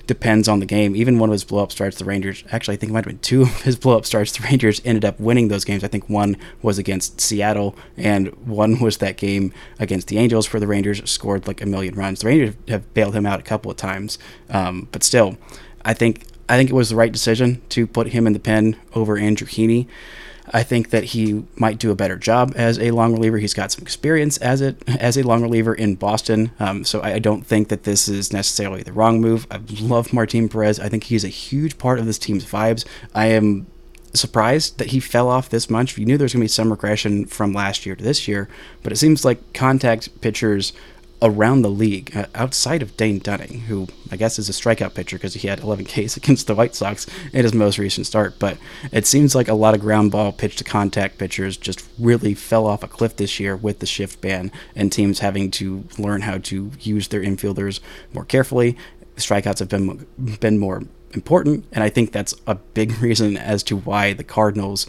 depends 0.07 0.49
on 0.49 0.61
the 0.61 0.67
game. 0.67 0.95
Even 0.95 1.19
one 1.19 1.29
of 1.29 1.33
his 1.33 1.45
blow 1.45 1.63
up 1.63 1.73
starts, 1.73 1.99
the 1.99 2.05
Rangers 2.05 2.45
actually 2.51 2.75
I 2.75 2.77
think 2.79 2.91
it 2.91 2.93
might 2.93 3.05
have 3.05 3.13
been 3.13 3.19
two 3.19 3.43
of 3.43 3.63
his 3.63 3.77
blow 3.77 3.97
up 3.97 4.07
starts. 4.07 4.37
The 4.37 4.45
Rangers 4.45 4.81
ended 4.85 5.05
up 5.05 5.19
winning 5.19 5.49
those 5.49 5.65
games. 5.65 5.83
I 5.83 5.89
think 5.89 6.09
one 6.09 6.37
was 6.63 6.79
against 6.79 7.21
Seattle, 7.21 7.77
and 7.97 8.29
one 8.47 8.79
was 8.81 8.99
that 8.99 9.17
game 9.17 9.53
against 9.79 10.09
the 10.09 10.19
Angels 10.19 10.53
where 10.53 10.61
the 10.61 10.67
Rangers 10.67 11.09
scored 11.11 11.47
like 11.47 11.61
a 11.61 11.67
million 11.67 11.95
runs. 11.95 12.21
The 12.21 12.29
Rangers 12.29 12.55
have 12.69 12.93
bailed 12.95 13.15
him 13.15 13.27
out 13.27 13.41
a 13.41 13.45
couple 13.45 13.71
of 13.71 13.77
times, 13.77 14.19
um, 14.51 14.89
but 14.93 15.03
still, 15.03 15.37
I 15.85 15.95
think 15.95 16.25
I 16.49 16.57
think 16.57 16.71
it 16.71 16.75
was 16.75 16.91
the 16.91 16.97
right 16.97 17.13
decision 17.13 17.63
to 17.71 17.87
put 17.87 18.09
him 18.09 18.27
in 18.27 18.33
the 18.33 18.39
pen 18.39 18.77
over 18.95 19.19
Andrew 19.19 19.47
Heaney. 19.47 19.87
I 20.53 20.63
think 20.63 20.91
that 20.91 21.05
he 21.05 21.45
might 21.57 21.79
do 21.79 21.91
a 21.91 21.95
better 21.95 22.17
job 22.17 22.53
as 22.57 22.79
a 22.79 22.91
long 22.91 23.13
reliever. 23.13 23.39
He's 23.39 23.55
got 23.55 23.73
some 23.73 23.83
experience 23.83 24.37
as 24.39 24.61
it 24.61 24.83
as 25.01 25.17
a 25.17 25.23
long 25.23 25.43
reliever 25.43 25.75
in 25.75 25.97
Boston, 25.97 26.51
um, 26.61 26.85
so 26.85 27.01
I, 27.01 27.15
I, 27.15 27.19
don't 27.19 27.47
think 27.47 27.69
that 27.69 27.85
this 27.85 28.09
is 28.09 28.33
necessarily 28.33 28.83
the 28.83 28.93
wrong 28.93 29.21
move. 29.21 29.47
I 29.51 29.61
love 29.81 30.13
Martin 30.13 30.49
Perez. 30.49 30.79
I 30.79 30.89
think 30.89 31.05
he's 31.05 31.25
a 31.25 31.29
huge 31.29 31.79
part 31.79 31.99
of 31.99 32.07
this 32.07 32.19
team's 32.19 32.45
vibes. 32.45 32.85
I 33.15 33.27
am 33.27 33.67
surprised 34.15 34.79
that 34.79 34.89
he 34.89 35.01
fell 35.01 35.29
off 35.29 35.49
this 35.49 35.69
much. 35.69 35.97
You 35.99 36.07
knew 36.07 36.17
there 36.17 36.25
was 36.25 36.33
going 36.33 36.41
to 36.41 36.45
be 36.45 36.49
some 36.49 36.71
regression 36.71 37.27
from 37.27 37.53
last 37.53 37.87
year 37.87 37.95
to 37.95 38.03
this 38.03 38.27
year, 38.27 38.49
but 38.83 38.93
it 38.93 38.97
seems 38.97 39.25
like 39.25 39.53
contact 39.53 40.21
pitchers 40.21 40.73
around 41.23 41.63
the 41.63 41.71
league 41.71 42.15
uh, 42.17 42.27
outside 42.35 42.83
of 42.83 42.97
Dane 42.97 43.19
Dunning, 43.19 43.61
who 43.61 43.89
I 44.11 44.17
guess 44.17 44.39
is 44.39 44.49
a 44.49 44.53
strikeout 44.53 44.95
pitcher 44.95 45.17
because 45.17 45.35
he 45.35 45.49
had 45.49 45.61
11 45.61 45.85
Ks 46.07 46.17
against 46.17 46.47
the 46.47 46.55
White 46.55 46.75
Sox 46.75 47.07
in 47.33 47.43
his 47.43 47.55
most 47.55 47.79
recent 47.79 48.07
start. 48.07 48.39
But 48.39 48.59
it 48.93 49.07
seems 49.07 49.35
like 49.35 49.49
a 49.49 49.55
lot 49.55 49.75
of 49.75 49.81
ground 49.81 50.11
ball 50.11 50.33
pitch 50.33 50.57
to 50.57 50.65
contact 50.65 51.19
pitchers 51.19 51.57
just 51.57 51.87
really 51.99 52.35
fell 52.35 52.67
off 52.67 52.83
a 52.83 52.89
cliff 52.89 53.17
this 53.17 53.41
year 53.41 53.57
with 53.57 53.79
the 53.79 53.87
shift 53.87 54.21
ban 54.21 54.53
and 54.75 54.93
teams 54.93 55.21
having 55.21 55.51
to 55.53 55.85
learn 55.99 56.23
how 56.23 56.39
to 56.39 56.71
use 56.81 57.09
their 57.09 57.23
infielders 57.23 57.81
more 58.13 58.25
carefully. 58.25 58.77
Strikeouts 59.17 59.61
have 59.61 59.69
been 59.69 60.07
been 60.41 60.59
more 60.59 60.83
important, 61.13 61.65
and 61.73 61.83
I 61.83 61.89
think 61.89 62.13
that's 62.13 62.35
a 62.47 62.57
big 62.57 62.99
reason 63.01 63.37
as 63.37 63.63
to 63.65 63.77
why 63.77 64.13
the 64.13 64.25
Cardinals 64.25 64.87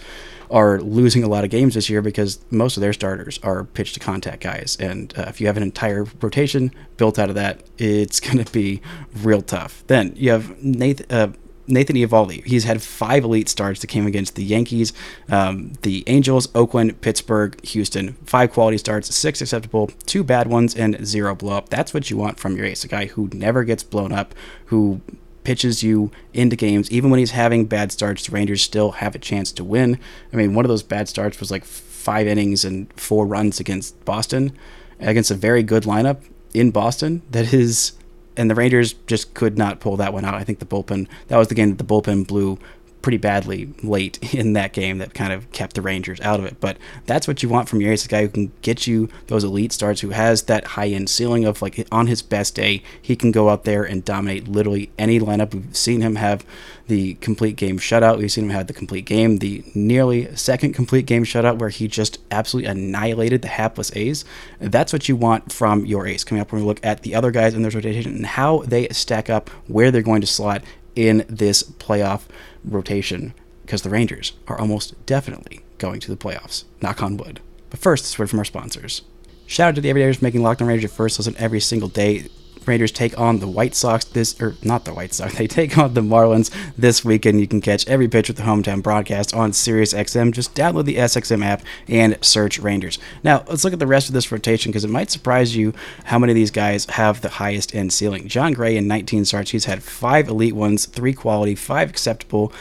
are 0.49 0.79
losing 0.79 1.23
a 1.23 1.27
lot 1.27 1.43
of 1.43 1.49
games 1.49 1.73
this 1.73 1.89
year 1.89 2.01
because 2.01 2.39
most 2.51 2.77
of 2.77 2.81
their 2.81 2.93
starters 2.93 3.39
are 3.43 3.63
pitch 3.63 3.93
to 3.93 3.99
contact 3.99 4.41
guys. 4.41 4.77
And 4.79 5.13
uh, 5.17 5.25
if 5.27 5.41
you 5.41 5.47
have 5.47 5.57
an 5.57 5.63
entire 5.63 6.05
rotation 6.21 6.71
built 6.97 7.19
out 7.19 7.29
of 7.29 7.35
that, 7.35 7.63
it's 7.77 8.19
going 8.27 8.43
to 8.43 8.51
be 8.51 8.81
real 9.21 9.41
tough. 9.41 9.83
Then 9.87 10.13
you 10.15 10.31
have 10.31 10.61
Nathan. 10.63 11.05
Uh, 11.09 11.33
Nathan 11.69 11.97
Eovaldi. 11.97 12.45
He's 12.45 12.63
had 12.63 12.81
five 12.81 13.25
elite 13.25 13.49
starts 13.49 13.81
that 13.81 13.87
came 13.87 14.07
against 14.07 14.35
the 14.35 14.43
Yankees, 14.43 14.93
um, 15.29 15.73
the 15.81 16.03
Angels, 16.07 16.47
Oakland, 16.55 17.01
Pittsburgh, 17.01 17.61
Houston. 17.65 18.13
Five 18.25 18.51
quality 18.53 18.77
starts, 18.77 19.13
six 19.13 19.41
acceptable, 19.41 19.87
two 20.05 20.23
bad 20.23 20.47
ones, 20.47 20.75
and 20.75 21.05
zero 21.05 21.35
blow 21.35 21.57
up. 21.57 21.67
That's 21.67 21.93
what 21.93 22.09
you 22.09 22.15
want 22.15 22.39
from 22.39 22.55
your 22.55 22.65
ace, 22.65 22.85
a 22.85 22.87
guy 22.87 23.07
who 23.07 23.29
never 23.33 23.65
gets 23.65 23.83
blown 23.83 24.13
up, 24.13 24.33
who 24.67 25.01
pitches 25.47 25.81
you 25.81 26.11
into 26.33 26.57
games. 26.57 26.91
Even 26.91 27.09
when 27.09 27.19
he's 27.19 27.31
having 27.31 27.63
bad 27.63 27.89
starts, 27.89 28.27
the 28.27 28.33
Rangers 28.33 28.61
still 28.61 28.91
have 28.91 29.15
a 29.15 29.17
chance 29.17 29.49
to 29.53 29.63
win. 29.63 29.97
I 30.33 30.35
mean, 30.35 30.53
one 30.53 30.65
of 30.65 30.69
those 30.69 30.83
bad 30.83 31.07
starts 31.07 31.39
was 31.39 31.49
like 31.49 31.63
five 31.63 32.27
innings 32.27 32.65
and 32.65 32.91
four 32.99 33.25
runs 33.25 33.57
against 33.57 34.03
Boston, 34.03 34.51
against 34.99 35.31
a 35.31 35.35
very 35.35 35.63
good 35.63 35.83
lineup 35.83 36.19
in 36.53 36.71
Boston. 36.71 37.21
That 37.31 37.53
is, 37.53 37.93
and 38.35 38.51
the 38.51 38.55
Rangers 38.55 38.91
just 39.07 39.35
could 39.35 39.57
not 39.57 39.79
pull 39.79 39.95
that 39.95 40.11
one 40.11 40.25
out. 40.25 40.33
I 40.33 40.43
think 40.43 40.59
the 40.59 40.65
bullpen, 40.65 41.07
that 41.29 41.37
was 41.37 41.47
the 41.47 41.55
game 41.55 41.69
that 41.69 41.77
the 41.77 41.85
bullpen 41.85 42.27
blew 42.27 42.59
pretty 43.01 43.17
badly 43.17 43.73
late 43.83 44.33
in 44.33 44.53
that 44.53 44.73
game 44.73 44.97
that 44.97 45.13
kind 45.13 45.33
of 45.33 45.51
kept 45.51 45.75
the 45.75 45.81
Rangers 45.81 46.19
out 46.21 46.39
of 46.39 46.45
it. 46.45 46.59
But 46.59 46.77
that's 47.05 47.27
what 47.27 47.43
you 47.43 47.49
want 47.49 47.69
from 47.69 47.81
your 47.81 47.91
ace, 47.91 48.05
a 48.05 48.09
guy 48.09 48.21
who 48.23 48.29
can 48.29 48.51
get 48.61 48.87
you 48.87 49.09
those 49.27 49.43
elite 49.43 49.71
starts, 49.71 50.01
who 50.01 50.09
has 50.09 50.43
that 50.43 50.65
high 50.65 50.89
end 50.89 51.09
ceiling 51.09 51.45
of 51.45 51.61
like 51.61 51.87
on 51.91 52.07
his 52.07 52.21
best 52.21 52.55
day, 52.55 52.83
he 53.01 53.15
can 53.15 53.31
go 53.31 53.49
out 53.49 53.63
there 53.63 53.83
and 53.83 54.03
dominate 54.03 54.47
literally 54.47 54.89
any 54.97 55.19
lineup. 55.19 55.53
We've 55.53 55.75
seen 55.75 56.01
him 56.01 56.15
have 56.15 56.45
the 56.87 57.15
complete 57.15 57.55
game 57.57 57.77
shutout. 57.77 58.17
We've 58.17 58.31
seen 58.31 58.45
him 58.45 58.49
have 58.51 58.67
the 58.67 58.73
complete 58.73 59.05
game, 59.05 59.37
the 59.37 59.63
nearly 59.75 60.33
second 60.35 60.73
complete 60.73 61.05
game 61.05 61.23
shutout 61.23 61.59
where 61.59 61.69
he 61.69 61.87
just 61.87 62.19
absolutely 62.31 62.69
annihilated 62.69 63.41
the 63.41 63.49
hapless 63.49 63.95
A's. 63.95 64.25
That's 64.59 64.93
what 64.93 65.09
you 65.09 65.15
want 65.15 65.51
from 65.51 65.85
your 65.85 66.07
ace. 66.07 66.23
Coming 66.23 66.41
up, 66.41 66.51
when 66.51 66.61
we 66.61 66.67
look 66.67 66.83
at 66.85 67.01
the 67.01 67.15
other 67.15 67.31
guys 67.31 67.53
in 67.53 67.61
their 67.61 67.71
rotation 67.71 68.15
and 68.15 68.25
how 68.25 68.59
they 68.59 68.87
stack 68.89 69.29
up, 69.29 69.49
where 69.67 69.91
they're 69.91 70.01
going 70.01 70.21
to 70.21 70.27
slot 70.27 70.63
in 70.97 71.23
this 71.29 71.63
playoff 71.63 72.23
rotation 72.65 73.33
because 73.61 73.83
the 73.83 73.89
Rangers 73.89 74.33
are 74.47 74.59
almost 74.59 75.05
definitely 75.05 75.61
going 75.77 75.99
to 75.99 76.09
the 76.09 76.17
playoffs. 76.17 76.63
Knock 76.81 77.03
on 77.03 77.17
wood. 77.17 77.39
But 77.69 77.79
first, 77.79 78.03
this 78.03 78.17
word 78.17 78.29
from 78.29 78.39
our 78.39 78.45
sponsors. 78.45 79.03
Shout 79.45 79.69
out 79.69 79.75
to 79.75 79.81
the 79.81 79.89
Everydayers 79.89 80.21
making 80.21 80.41
Lockdown 80.41 80.73
On 80.73 80.79
your 80.79 80.89
first 80.89 81.19
listen 81.19 81.35
every 81.37 81.59
single 81.59 81.87
day. 81.87 82.27
Rangers 82.67 82.91
take 82.91 83.17
on 83.19 83.39
the 83.39 83.47
White 83.47 83.75
Sox 83.75 84.05
this, 84.05 84.39
or 84.41 84.55
not 84.63 84.85
the 84.85 84.93
White 84.93 85.13
Sox, 85.13 85.35
they 85.37 85.47
take 85.47 85.77
on 85.77 85.93
the 85.93 86.01
Marlins 86.01 86.51
this 86.77 87.03
weekend. 87.05 87.39
You 87.39 87.47
can 87.47 87.61
catch 87.61 87.87
every 87.87 88.07
pitch 88.07 88.27
with 88.27 88.37
the 88.37 88.43
hometown 88.43 88.83
broadcast 88.83 89.33
on 89.33 89.51
SiriusXM. 89.51 90.31
Just 90.31 90.55
download 90.55 90.85
the 90.85 90.95
SXM 90.97 91.43
app 91.43 91.63
and 91.87 92.17
search 92.21 92.59
Rangers. 92.59 92.99
Now, 93.23 93.43
let's 93.47 93.63
look 93.63 93.73
at 93.73 93.79
the 93.79 93.87
rest 93.87 94.09
of 94.09 94.13
this 94.13 94.31
rotation 94.31 94.71
because 94.71 94.83
it 94.83 94.89
might 94.89 95.11
surprise 95.11 95.55
you 95.55 95.73
how 96.05 96.19
many 96.19 96.31
of 96.31 96.35
these 96.35 96.51
guys 96.51 96.85
have 96.85 97.21
the 97.21 97.29
highest 97.29 97.73
end 97.73 97.93
ceiling. 97.93 98.27
Jon 98.27 98.53
Gray 98.53 98.77
in 98.77 98.87
19 98.87 99.25
starts, 99.25 99.51
he's 99.51 99.65
had 99.65 99.83
five 99.83 100.27
elite 100.27 100.55
ones, 100.55 100.85
three 100.85 101.13
quality, 101.13 101.55
five 101.55 101.89
acceptable, 101.89 102.51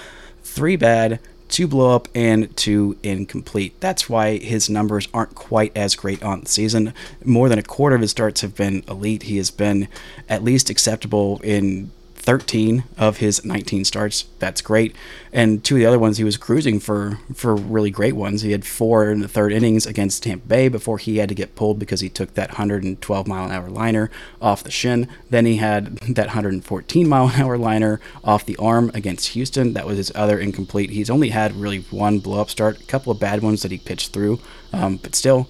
three 0.42 0.76
bad, 0.76 1.20
two 1.48 1.66
blow 1.66 1.94
up 1.94 2.08
and 2.14 2.54
two 2.56 2.96
incomplete. 3.02 3.80
That's 3.80 4.08
why 4.08 4.38
his 4.38 4.68
numbers 4.68 5.08
aren't 5.14 5.34
quite 5.34 5.76
as 5.76 5.94
great 5.94 6.22
on 6.22 6.40
the 6.40 6.48
season. 6.48 6.92
More 7.24 7.48
than 7.48 7.58
a 7.58 7.62
quarter 7.62 7.96
of 7.96 8.02
his 8.02 8.10
starts 8.10 8.40
have 8.40 8.54
been 8.54 8.82
elite. 8.88 9.24
He 9.24 9.36
has 9.38 9.50
been 9.50 9.88
at 10.28 10.44
least 10.44 10.70
acceptable 10.70 11.40
in 11.42 11.90
13 12.26 12.82
of 12.98 13.18
his 13.18 13.44
19 13.44 13.84
starts. 13.84 14.26
That's 14.40 14.60
great. 14.60 14.96
And 15.32 15.62
two 15.62 15.76
of 15.76 15.78
the 15.78 15.86
other 15.86 15.98
ones, 15.98 16.18
he 16.18 16.24
was 16.24 16.36
cruising 16.36 16.80
for 16.80 17.20
for 17.32 17.54
really 17.54 17.90
great 17.90 18.14
ones. 18.14 18.42
He 18.42 18.50
had 18.50 18.66
four 18.66 19.08
in 19.08 19.20
the 19.20 19.28
third 19.28 19.52
innings 19.52 19.86
against 19.86 20.24
Tampa 20.24 20.46
Bay 20.46 20.68
before 20.68 20.98
he 20.98 21.18
had 21.18 21.28
to 21.28 21.36
get 21.36 21.54
pulled 21.54 21.78
because 21.78 22.00
he 22.00 22.08
took 22.08 22.34
that 22.34 22.50
112 22.50 23.28
mile 23.28 23.44
an 23.44 23.52
hour 23.52 23.70
liner 23.70 24.10
off 24.42 24.64
the 24.64 24.72
shin. 24.72 25.08
Then 25.30 25.46
he 25.46 25.56
had 25.56 25.96
that 26.08 26.26
114 26.26 27.08
mile 27.08 27.28
an 27.28 27.40
hour 27.40 27.56
liner 27.56 28.00
off 28.24 28.44
the 28.44 28.56
arm 28.56 28.90
against 28.92 29.28
Houston. 29.28 29.74
That 29.74 29.86
was 29.86 29.96
his 29.96 30.12
other 30.16 30.40
incomplete. 30.40 30.90
He's 30.90 31.10
only 31.10 31.28
had 31.28 31.54
really 31.54 31.82
one 31.90 32.18
blow 32.18 32.40
up 32.40 32.50
start, 32.50 32.80
a 32.80 32.84
couple 32.86 33.12
of 33.12 33.20
bad 33.20 33.40
ones 33.40 33.62
that 33.62 33.70
he 33.70 33.78
pitched 33.78 34.12
through, 34.12 34.40
um, 34.72 34.96
but 34.96 35.14
still 35.14 35.48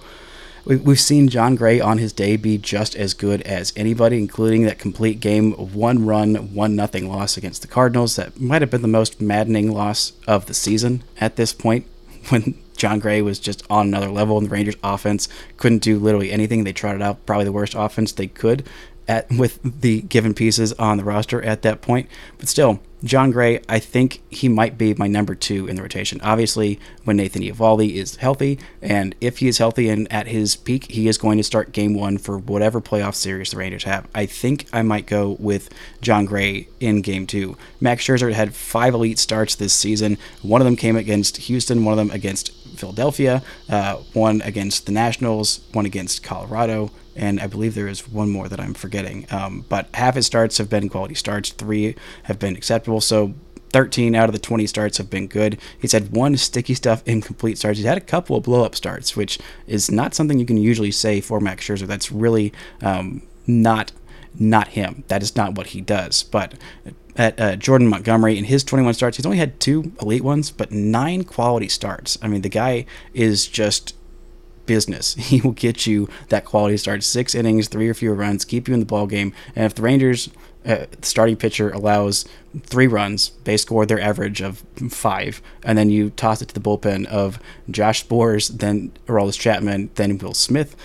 we've 0.67 1.01
seen 1.01 1.29
Jon 1.29 1.55
Gray 1.55 1.81
on 1.81 1.99
his 1.99 2.13
day 2.13 2.37
be 2.37 2.59
just 2.59 2.97
as 2.97 3.15
good 3.15 3.41
as 3.43 3.73
anybody, 3.77 4.19
including 4.19 4.65
that 4.65 4.79
complete 4.79 5.21
game 5.21 5.53
one 5.53 6.05
run, 6.05 6.55
one 6.55 6.75
nothing 6.75 7.09
loss 7.09 7.37
against 7.37 7.63
the 7.63 7.69
Cardinals. 7.69 8.17
That 8.17 8.41
might 8.41 8.63
have 8.63 8.71
been 8.71 8.83
the 8.83 8.89
most 8.89 9.21
maddening 9.21 9.73
loss 9.73 10.13
of 10.27 10.47
the 10.47 10.55
season 10.55 11.05
at 11.21 11.37
this 11.37 11.53
point 11.53 11.87
when 12.31 12.59
John 12.77 12.99
Gray 12.99 13.23
was 13.23 13.39
just 13.39 13.65
on 13.71 13.87
another 13.87 14.11
level 14.11 14.37
and 14.39 14.49
the 14.49 14.51
Rangers 14.51 14.77
offense 14.83 15.29
couldn't 15.57 15.83
do 15.83 15.99
literally 15.99 16.33
anything. 16.33 16.65
They 16.65 16.73
trotted 16.73 17.01
out 17.01 17.25
probably 17.27 17.45
the 17.45 17.53
worst 17.53 17.75
offense 17.75 18.13
they 18.13 18.27
could 18.27 18.69
at 19.09 19.31
with 19.31 19.61
the 19.63 20.03
given 20.03 20.35
pieces 20.35 20.73
on 20.75 20.97
the 20.99 21.05
roster 21.05 21.43
at 21.43 21.63
that 21.63 21.81
point. 21.81 22.09
But 22.39 22.49
still, 22.49 22.81
Jon 23.05 23.31
Gray, 23.31 23.61
I 23.69 23.79
think 23.79 24.23
he 24.31 24.49
might 24.49 24.79
be 24.79 24.95
my 24.95 25.07
number 25.07 25.35
two 25.35 25.69
in 25.69 25.77
the 25.77 25.83
rotation. 25.83 26.21
Obviously, 26.23 26.81
when 27.05 27.19
Nathan 27.19 27.43
Eovaldi 27.43 27.95
is 27.95 28.17
healthy, 28.17 28.59
and 28.81 29.15
if 29.21 29.39
he 29.39 29.49
is 29.49 29.59
healthy 29.59 29.89
and 29.89 30.11
at 30.11 30.27
his 30.27 30.57
peak, 30.57 30.91
he 30.91 31.07
is 31.07 31.19
going 31.19 31.37
to 31.37 31.45
start 31.45 31.73
game 31.73 31.95
one 31.95 32.19
for 32.19 32.39
whatever 32.39 32.81
playoff 32.81 33.15
series 33.15 33.51
the 33.51 33.59
Rangers 33.59 33.85
have. 33.85 34.09
I 34.15 34.27
think 34.27 34.67
I 34.73 34.83
might 34.83 35.07
go 35.07 35.37
with 35.39 35.69
Jon 36.01 36.25
Gray 36.25 36.69
in 36.81 37.03
game 37.03 37.27
two. 37.27 37.57
Max 37.81 38.05
Scherzer 38.05 38.33
had 38.33 38.55
five 38.55 38.95
elite 38.95 39.19
starts 39.19 39.55
this 39.55 39.75
season. 39.75 40.17
One 40.43 40.61
of 40.61 40.65
them 40.65 40.77
came 40.77 40.97
against 40.97 41.37
Houston, 41.37 41.85
one 41.85 41.93
of 41.93 41.99
them 41.99 42.11
against 42.11 42.53
Philadelphia, 42.77 43.43
uh, 43.69 43.97
one 44.15 44.41
against 44.43 44.87
the 44.87 44.93
Nationals, 44.93 45.61
one 45.73 45.87
against 45.87 46.23
Colorado, 46.23 46.91
and 47.17 47.41
I 47.41 47.47
believe 47.47 47.75
there 47.75 47.89
is 47.89 48.09
one 48.09 48.31
more 48.31 48.49
that 48.49 48.61
I'm 48.61 48.75
forgetting. 48.75 49.27
Um, 49.31 49.65
but 49.69 49.89
half 49.95 50.15
his 50.15 50.27
starts 50.27 50.59
have 50.59 50.71
been 50.71 50.89
quality 50.89 51.15
starts, 51.15 51.51
three 51.51 51.97
have 52.25 52.39
been 52.39 52.57
acceptable. 52.57 53.01
So 53.01 53.35
13 53.71 54.15
out 54.15 54.29
of 54.29 54.33
the 54.33 54.39
20 54.39 54.67
starts 54.67 54.99
have 54.99 55.11
been 55.11 55.27
good. 55.27 55.59
He's 55.79 55.93
had 55.93 56.13
one 56.13 56.37
sticky 56.37 56.75
stuff 56.75 57.03
incomplete 57.07 57.59
starts. 57.59 57.79
He's 57.79 57.87
had 57.87 57.99
a 57.99 58.03
couple 58.03 58.37
of 58.37 58.45
blow 58.45 58.65
up 58.65 58.75
starts, 58.75 59.17
which 59.17 59.39
is 59.67 59.91
not 59.91 60.15
something 60.15 60.39
you 60.39 60.47
can 60.47 60.57
usually 60.57 60.91
say 60.91 61.21
for 61.21 61.41
Max 61.41 61.67
Scherzer. 61.67 61.87
That's 61.87 62.13
really 62.13 62.53
um, 62.83 63.23
not 63.47 63.93
not 64.39 64.69
him. 64.69 65.05
That 65.09 65.23
is 65.23 65.35
not 65.35 65.55
what 65.55 65.69
he 65.69 65.81
does. 65.81 66.23
But 66.23 66.55
at 67.17 67.41
uh, 67.41 67.57
Jordan 67.57 67.89
Montgomery 67.89 68.37
in 68.37 68.45
his 68.45 68.63
21 68.65 68.95
starts, 68.95 69.17
he's 69.17 69.27
only 69.27 69.39
had 69.39 69.59
two 69.61 69.93
elite 70.01 70.23
ones, 70.23 70.51
but 70.51 70.71
nine 70.71 71.25
quality 71.25 71.69
starts. 71.69 72.19
I 72.21 72.29
mean, 72.29 72.43
the 72.43 72.49
guy 72.49 72.85
is 73.15 73.47
just 73.47 73.95
business. 74.67 75.15
He 75.27 75.41
will 75.41 75.53
get 75.53 75.87
you 75.87 76.09
that 76.29 76.45
quality 76.45 76.77
start, 76.77 77.03
six 77.03 77.35
innings, 77.35 77.69
three 77.69 77.89
or 77.89 77.95
fewer 77.95 78.15
runs, 78.15 78.45
keep 78.45 78.69
you 78.69 78.75
in 78.75 78.81
the 78.81 78.87
ball 78.87 79.07
game. 79.07 79.33
And 79.55 79.67
if 79.67 79.75
the 79.75 79.83
Rangers 79.83 80.31
uh, 80.67 80.87
starting 81.03 81.37
pitcher 81.37 81.71
allows 81.71 82.25
three 82.63 82.87
runs, 82.87 83.31
they 83.45 83.57
score 83.57 83.87
their 83.87 84.01
average 84.01 84.41
of 84.41 84.65
five, 84.91 85.41
and 85.63 85.79
then 85.79 85.91
you 85.91 86.11
toss 86.11 86.43
it 86.43 86.49
to 86.49 86.55
the 86.55 86.61
bullpen 86.61 87.07
of 87.07 87.39
Josh 87.71 88.07
Sborz, 88.07 88.59
then 88.59 88.93
Aroldis 89.07 89.39
Chapman, 89.39 89.91
then 89.95 90.19
Will 90.19 90.35
Smith. 90.35 90.77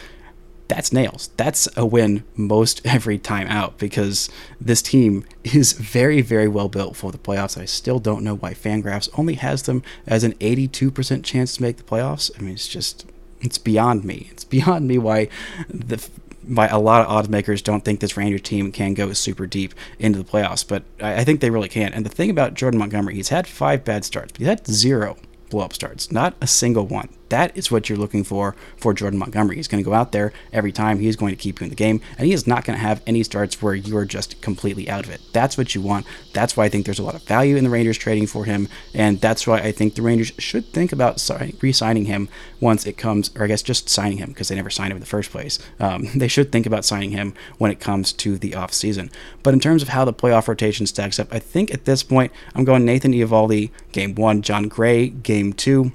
That's 0.67 0.93
nails. 0.93 1.31
That's 1.35 1.67
a 1.75 1.85
win 1.85 2.23
most 2.35 2.79
every 2.85 3.17
time 3.17 3.47
out 3.47 3.77
because 3.77 4.29
this 4.59 4.81
team 4.81 5.25
is 5.43 5.73
very, 5.73 6.21
very 6.21 6.47
well 6.47 6.69
built 6.69 6.95
for 6.95 7.11
the 7.11 7.17
playoffs. 7.17 7.59
I 7.59 7.65
still 7.65 7.99
don't 7.99 8.23
know 8.23 8.35
why 8.35 8.53
Fangraphs 8.53 9.09
only 9.17 9.33
has 9.33 9.63
them 9.63 9.83
as 10.07 10.23
an 10.23 10.33
82% 10.35 11.23
chance 11.25 11.55
to 11.55 11.61
make 11.61 11.77
the 11.77 11.83
playoffs. 11.83 12.31
I 12.37 12.41
mean, 12.43 12.53
it's 12.53 12.69
just 12.69 13.05
it's 13.41 13.57
beyond 13.57 14.03
me. 14.03 14.29
It's 14.31 14.43
beyond 14.43 14.87
me 14.87 14.97
why 14.97 15.29
the 15.69 16.07
why 16.47 16.67
a 16.67 16.79
lot 16.79 17.01
of 17.01 17.07
odds 17.07 17.29
makers 17.29 17.61
don't 17.61 17.85
think 17.85 17.99
this 17.99 18.17
Ranger 18.17 18.39
team 18.39 18.71
can 18.71 18.93
go 18.93 19.13
super 19.13 19.45
deep 19.45 19.73
into 19.99 20.17
the 20.17 20.25
playoffs, 20.29 20.67
but 20.67 20.83
I, 20.99 21.17
I 21.17 21.23
think 21.23 21.39
they 21.39 21.51
really 21.51 21.69
can. 21.69 21.93
And 21.93 22.05
the 22.05 22.09
thing 22.09 22.29
about 22.29 22.55
Jordan 22.55 22.79
Montgomery, 22.79 23.15
he's 23.15 23.29
had 23.29 23.47
five 23.47 23.85
bad 23.85 24.05
starts, 24.05 24.31
but 24.31 24.39
he's 24.39 24.47
had 24.47 24.67
zero 24.67 25.17
blow 25.49 25.65
up 25.65 25.73
starts, 25.73 26.11
not 26.11 26.33
a 26.41 26.47
single 26.47 26.87
one. 26.87 27.09
That 27.31 27.55
is 27.55 27.71
what 27.71 27.87
you're 27.87 27.97
looking 27.97 28.25
for 28.25 28.57
for 28.75 28.93
Jordan 28.93 29.17
Montgomery. 29.17 29.55
He's 29.55 29.69
going 29.69 29.81
to 29.81 29.89
go 29.89 29.93
out 29.93 30.11
there 30.11 30.33
every 30.51 30.73
time. 30.73 30.99
He's 30.99 31.15
going 31.15 31.31
to 31.31 31.41
keep 31.41 31.61
you 31.61 31.63
in 31.63 31.69
the 31.69 31.77
game, 31.77 32.01
and 32.17 32.27
he 32.27 32.33
is 32.33 32.45
not 32.45 32.65
going 32.65 32.77
to 32.77 32.83
have 32.83 33.01
any 33.07 33.23
starts 33.23 33.61
where 33.61 33.73
you 33.73 33.95
are 33.95 34.03
just 34.03 34.41
completely 34.41 34.89
out 34.89 35.05
of 35.05 35.11
it. 35.11 35.21
That's 35.31 35.57
what 35.57 35.73
you 35.73 35.81
want. 35.81 36.05
That's 36.33 36.57
why 36.57 36.65
I 36.65 36.69
think 36.69 36.85
there's 36.85 36.99
a 36.99 37.03
lot 37.03 37.15
of 37.15 37.23
value 37.23 37.55
in 37.55 37.63
the 37.63 37.69
Rangers 37.69 37.97
trading 37.97 38.27
for 38.27 38.43
him, 38.43 38.67
and 38.93 39.21
that's 39.21 39.47
why 39.47 39.59
I 39.59 39.71
think 39.71 39.95
the 39.95 40.01
Rangers 40.01 40.33
should 40.39 40.73
think 40.73 40.91
about 40.91 41.25
re-signing 41.61 42.03
him 42.03 42.27
once 42.59 42.85
it 42.85 42.97
comes, 42.97 43.31
or 43.37 43.45
I 43.45 43.47
guess 43.47 43.61
just 43.61 43.87
signing 43.87 44.17
him 44.17 44.31
because 44.31 44.49
they 44.49 44.55
never 44.55 44.69
signed 44.69 44.91
him 44.91 44.97
in 44.97 45.01
the 45.01 45.05
first 45.05 45.31
place. 45.31 45.57
Um, 45.79 46.09
they 46.15 46.27
should 46.27 46.51
think 46.51 46.65
about 46.65 46.83
signing 46.83 47.11
him 47.11 47.33
when 47.57 47.71
it 47.71 47.79
comes 47.79 48.11
to 48.11 48.37
the 48.37 48.51
offseason. 48.51 49.09
But 49.41 49.53
in 49.53 49.61
terms 49.61 49.81
of 49.81 49.87
how 49.87 50.03
the 50.03 50.13
playoff 50.13 50.49
rotation 50.49 50.85
stacks 50.85 51.17
up, 51.17 51.29
I 51.31 51.39
think 51.39 51.73
at 51.73 51.85
this 51.85 52.03
point 52.03 52.33
I'm 52.55 52.65
going 52.65 52.83
Nathan 52.83 53.13
Eovaldi 53.13 53.71
game 53.93 54.15
one, 54.15 54.41
Jon 54.41 54.67
Gray 54.67 55.07
game 55.07 55.53
two. 55.53 55.93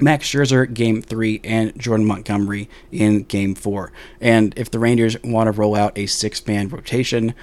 Max 0.00 0.26
Scherzer 0.26 0.72
game 0.72 1.02
three 1.02 1.40
and 1.44 1.78
Jordan 1.78 2.06
Montgomery 2.06 2.68
in 2.90 3.24
game 3.24 3.54
four. 3.54 3.92
And 4.20 4.54
if 4.56 4.70
the 4.70 4.78
Rangers 4.78 5.16
want 5.22 5.46
to 5.46 5.52
roll 5.52 5.76
out 5.76 5.96
a 5.96 6.06
six 6.06 6.46
man 6.46 6.68
rotation 6.68 7.34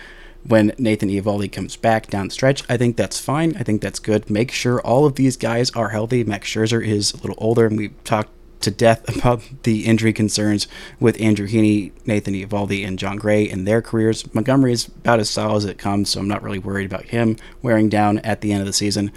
when 0.46 0.74
Nathan 0.78 1.10
Eovaldi 1.10 1.52
comes 1.52 1.76
back 1.76 2.08
down 2.08 2.28
the 2.28 2.34
stretch, 2.34 2.64
I 2.70 2.78
think 2.78 2.96
that's 2.96 3.20
fine. 3.20 3.56
I 3.58 3.64
think 3.64 3.82
that's 3.82 4.00
good. 4.00 4.30
Make 4.30 4.52
sure 4.52 4.80
all 4.82 5.06
of 5.06 5.16
these 5.16 5.36
guys 5.38 5.72
are 5.72 5.90
healthy. 5.90 6.24
Max 6.24 6.48
Scherzer 6.50 6.86
is 6.86 7.14
a 7.14 7.18
little 7.18 7.36
older, 7.38 7.66
and 7.66 7.78
we've 7.78 8.04
talked 8.04 8.32
to 8.62 8.72
death 8.72 9.16
about 9.18 9.44
the 9.64 9.86
injury 9.86 10.14
concerns 10.14 10.68
with 11.00 11.20
Andrew 11.22 11.48
Heaney, 11.48 11.92
Nathan 12.06 12.34
Eovaldi, 12.34 12.88
and 12.88 12.98
Jon 12.98 13.18
Gray 13.18 13.44
in 13.44 13.66
their 13.66 13.82
careers. 13.82 14.34
Montgomery 14.34 14.74
is 14.74 14.88
about 14.88 15.20
as 15.20 15.30
solid 15.30 15.58
as 15.58 15.66
it 15.66 15.78
comes, 15.78 16.10
so 16.10 16.20
I'm 16.20 16.28
not 16.28 16.44
really 16.44 16.60
worried 16.60 16.86
about 16.86 17.06
him 17.06 17.38
wearing 17.62 17.90
down 17.90 18.20
at 18.20 18.42
the 18.42 18.52
end 18.52 18.62
of 18.62 18.68
the 18.68 18.74
season. 18.74 19.12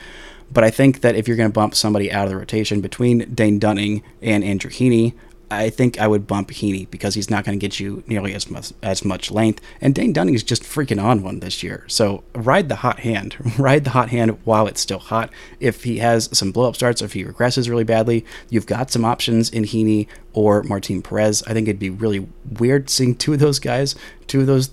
But 0.51 0.65
I 0.65 0.71
think 0.71 1.01
that 1.03 1.15
if 1.15 1.29
you're 1.29 1.37
going 1.37 1.49
to 1.49 1.53
bump 1.53 1.75
somebody 1.75 2.11
out 2.11 2.25
of 2.25 2.31
the 2.31 2.37
rotation 2.37 2.81
between 2.81 3.33
Dane 3.35 3.59
Dunning 3.59 4.03
and 4.21 4.43
Andrew 4.43 4.71
Heaney, 4.71 5.15
I 5.53 5.69
think 5.69 5.99
I 5.99 6.07
would 6.07 6.29
bump 6.29 6.51
Heaney 6.51 6.89
because 6.89 7.15
he's 7.15 7.29
not 7.29 7.45
going 7.45 7.59
to 7.59 7.61
get 7.61 7.81
you 7.81 8.05
nearly 8.07 8.35
as 8.35 8.49
much 8.49 8.73
as 8.83 9.05
much 9.05 9.33
length. 9.33 9.61
And 9.81 9.95
Dane 9.95 10.13
Dunning 10.13 10.35
is 10.35 10.45
just 10.45 10.63
freaking 10.63 11.03
on 11.03 11.25
one 11.25 11.41
this 11.41 11.63
year. 11.63 11.85
So 11.89 12.23
ride 12.35 12.69
the 12.69 12.77
hot 12.77 13.01
hand. 13.01 13.37
Ride 13.59 13.85
the 13.85 13.91
hot 13.91 14.11
hand 14.11 14.39
while 14.45 14.67
it's 14.69 14.81
still 14.81 15.01
hot. 15.01 15.31
If 15.59 15.83
he 15.83 15.99
has 15.99 16.29
some 16.37 16.53
blow 16.53 16.69
up 16.69 16.77
starts, 16.77 17.03
or 17.03 17.07
if 17.07 17.15
he 17.15 17.25
regresses 17.25 17.69
really 17.69 17.85
badly, 17.85 18.25
you've 18.49 18.67
got 18.67 18.91
some 18.91 19.05
options 19.05 19.51
in 19.51 19.65
Heaney 19.65 20.07
or 20.33 20.63
Martin 20.63 21.03
Perez. 21.03 21.43
I 21.47 21.53
think 21.53 21.67
it'd 21.67 21.81
be 21.81 21.91
really 21.91 22.29
weird 22.59 22.89
seeing 22.89 23.17
two 23.17 23.33
of 23.33 23.41
those 23.41 23.59
guys, 23.59 23.97
two 24.29 24.41
of 24.41 24.47
those 24.47 24.71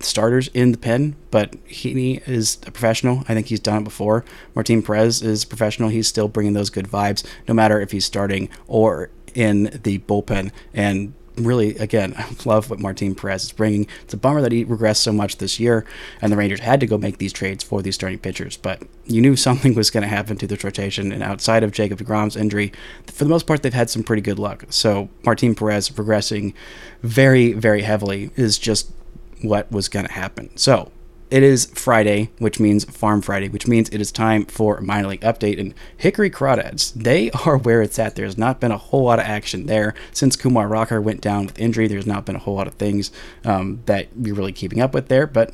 starters 0.00 0.48
in 0.48 0.72
the 0.72 0.78
pen, 0.78 1.16
but 1.30 1.52
Heaney 1.66 2.26
is 2.26 2.58
a 2.66 2.70
professional. 2.70 3.24
I 3.28 3.34
think 3.34 3.46
he's 3.46 3.60
done 3.60 3.82
it 3.82 3.84
before. 3.84 4.24
Martin 4.54 4.82
Perez 4.82 5.22
is 5.22 5.44
professional. 5.44 5.88
He's 5.88 6.08
still 6.08 6.28
bringing 6.28 6.54
those 6.54 6.70
good 6.70 6.86
vibes, 6.86 7.26
no 7.48 7.54
matter 7.54 7.80
if 7.80 7.92
he's 7.92 8.04
starting 8.04 8.48
or 8.66 9.10
in 9.34 9.80
the 9.82 9.98
bullpen. 9.98 10.50
And 10.72 11.14
really, 11.36 11.76
again, 11.76 12.14
I 12.18 12.26
love 12.44 12.70
what 12.70 12.80
Martin 12.80 13.14
Perez 13.14 13.44
is 13.44 13.52
bringing. 13.52 13.86
It's 14.02 14.14
a 14.14 14.16
bummer 14.16 14.40
that 14.40 14.52
he 14.52 14.64
regressed 14.64 14.98
so 14.98 15.12
much 15.12 15.38
this 15.38 15.60
year, 15.60 15.84
and 16.20 16.32
the 16.32 16.36
Rangers 16.36 16.60
had 16.60 16.80
to 16.80 16.86
go 16.86 16.98
make 16.98 17.18
these 17.18 17.32
trades 17.32 17.62
for 17.62 17.82
these 17.82 17.94
starting 17.94 18.18
pitchers. 18.18 18.56
But 18.56 18.82
you 19.04 19.20
knew 19.20 19.36
something 19.46 19.74
was 19.74 19.90
going 19.90 20.02
to 20.02 20.08
happen 20.08 20.36
to 20.38 20.46
this 20.46 20.64
rotation, 20.64 21.12
and 21.12 21.22
outside 21.22 21.62
of 21.62 21.72
Jacob 21.72 21.98
DeGrom's 21.98 22.36
injury, 22.36 22.72
for 23.06 23.24
the 23.24 23.30
most 23.30 23.46
part, 23.46 23.62
they've 23.62 23.72
had 23.72 23.90
some 23.90 24.02
pretty 24.02 24.22
good 24.22 24.38
luck. 24.38 24.64
So 24.70 25.08
Martin 25.24 25.54
Perez 25.54 25.90
regressing 25.90 26.54
very, 27.02 27.52
very 27.52 27.82
heavily 27.82 28.30
is 28.36 28.58
just 28.58 28.90
what 29.48 29.70
was 29.70 29.88
going 29.88 30.06
to 30.06 30.12
happen. 30.12 30.56
So 30.56 30.90
it 31.30 31.42
is 31.42 31.66
Friday, 31.66 32.30
which 32.38 32.60
means 32.60 32.84
Farm 32.84 33.20
Friday, 33.20 33.48
which 33.48 33.66
means 33.66 33.88
it 33.88 34.00
is 34.00 34.12
time 34.12 34.44
for 34.44 34.76
a 34.76 34.82
minor 34.82 35.08
league 35.08 35.22
update. 35.22 35.58
And 35.58 35.74
Hickory 35.96 36.30
Crawdads, 36.30 36.92
they 36.94 37.30
are 37.46 37.56
where 37.56 37.82
it's 37.82 37.98
at. 37.98 38.14
There's 38.14 38.38
not 38.38 38.60
been 38.60 38.70
a 38.70 38.78
whole 38.78 39.04
lot 39.04 39.18
of 39.18 39.24
action 39.24 39.66
there 39.66 39.94
since 40.12 40.36
Kumar 40.36 40.68
Rocker 40.68 41.00
went 41.00 41.20
down 41.20 41.46
with 41.46 41.58
injury. 41.58 41.88
There's 41.88 42.06
not 42.06 42.26
been 42.26 42.36
a 42.36 42.40
whole 42.40 42.54
lot 42.54 42.68
of 42.68 42.74
things 42.74 43.10
um, 43.44 43.82
that 43.86 44.08
you're 44.20 44.36
really 44.36 44.52
keeping 44.52 44.80
up 44.80 44.94
with 44.94 45.08
there, 45.08 45.26
but 45.26 45.52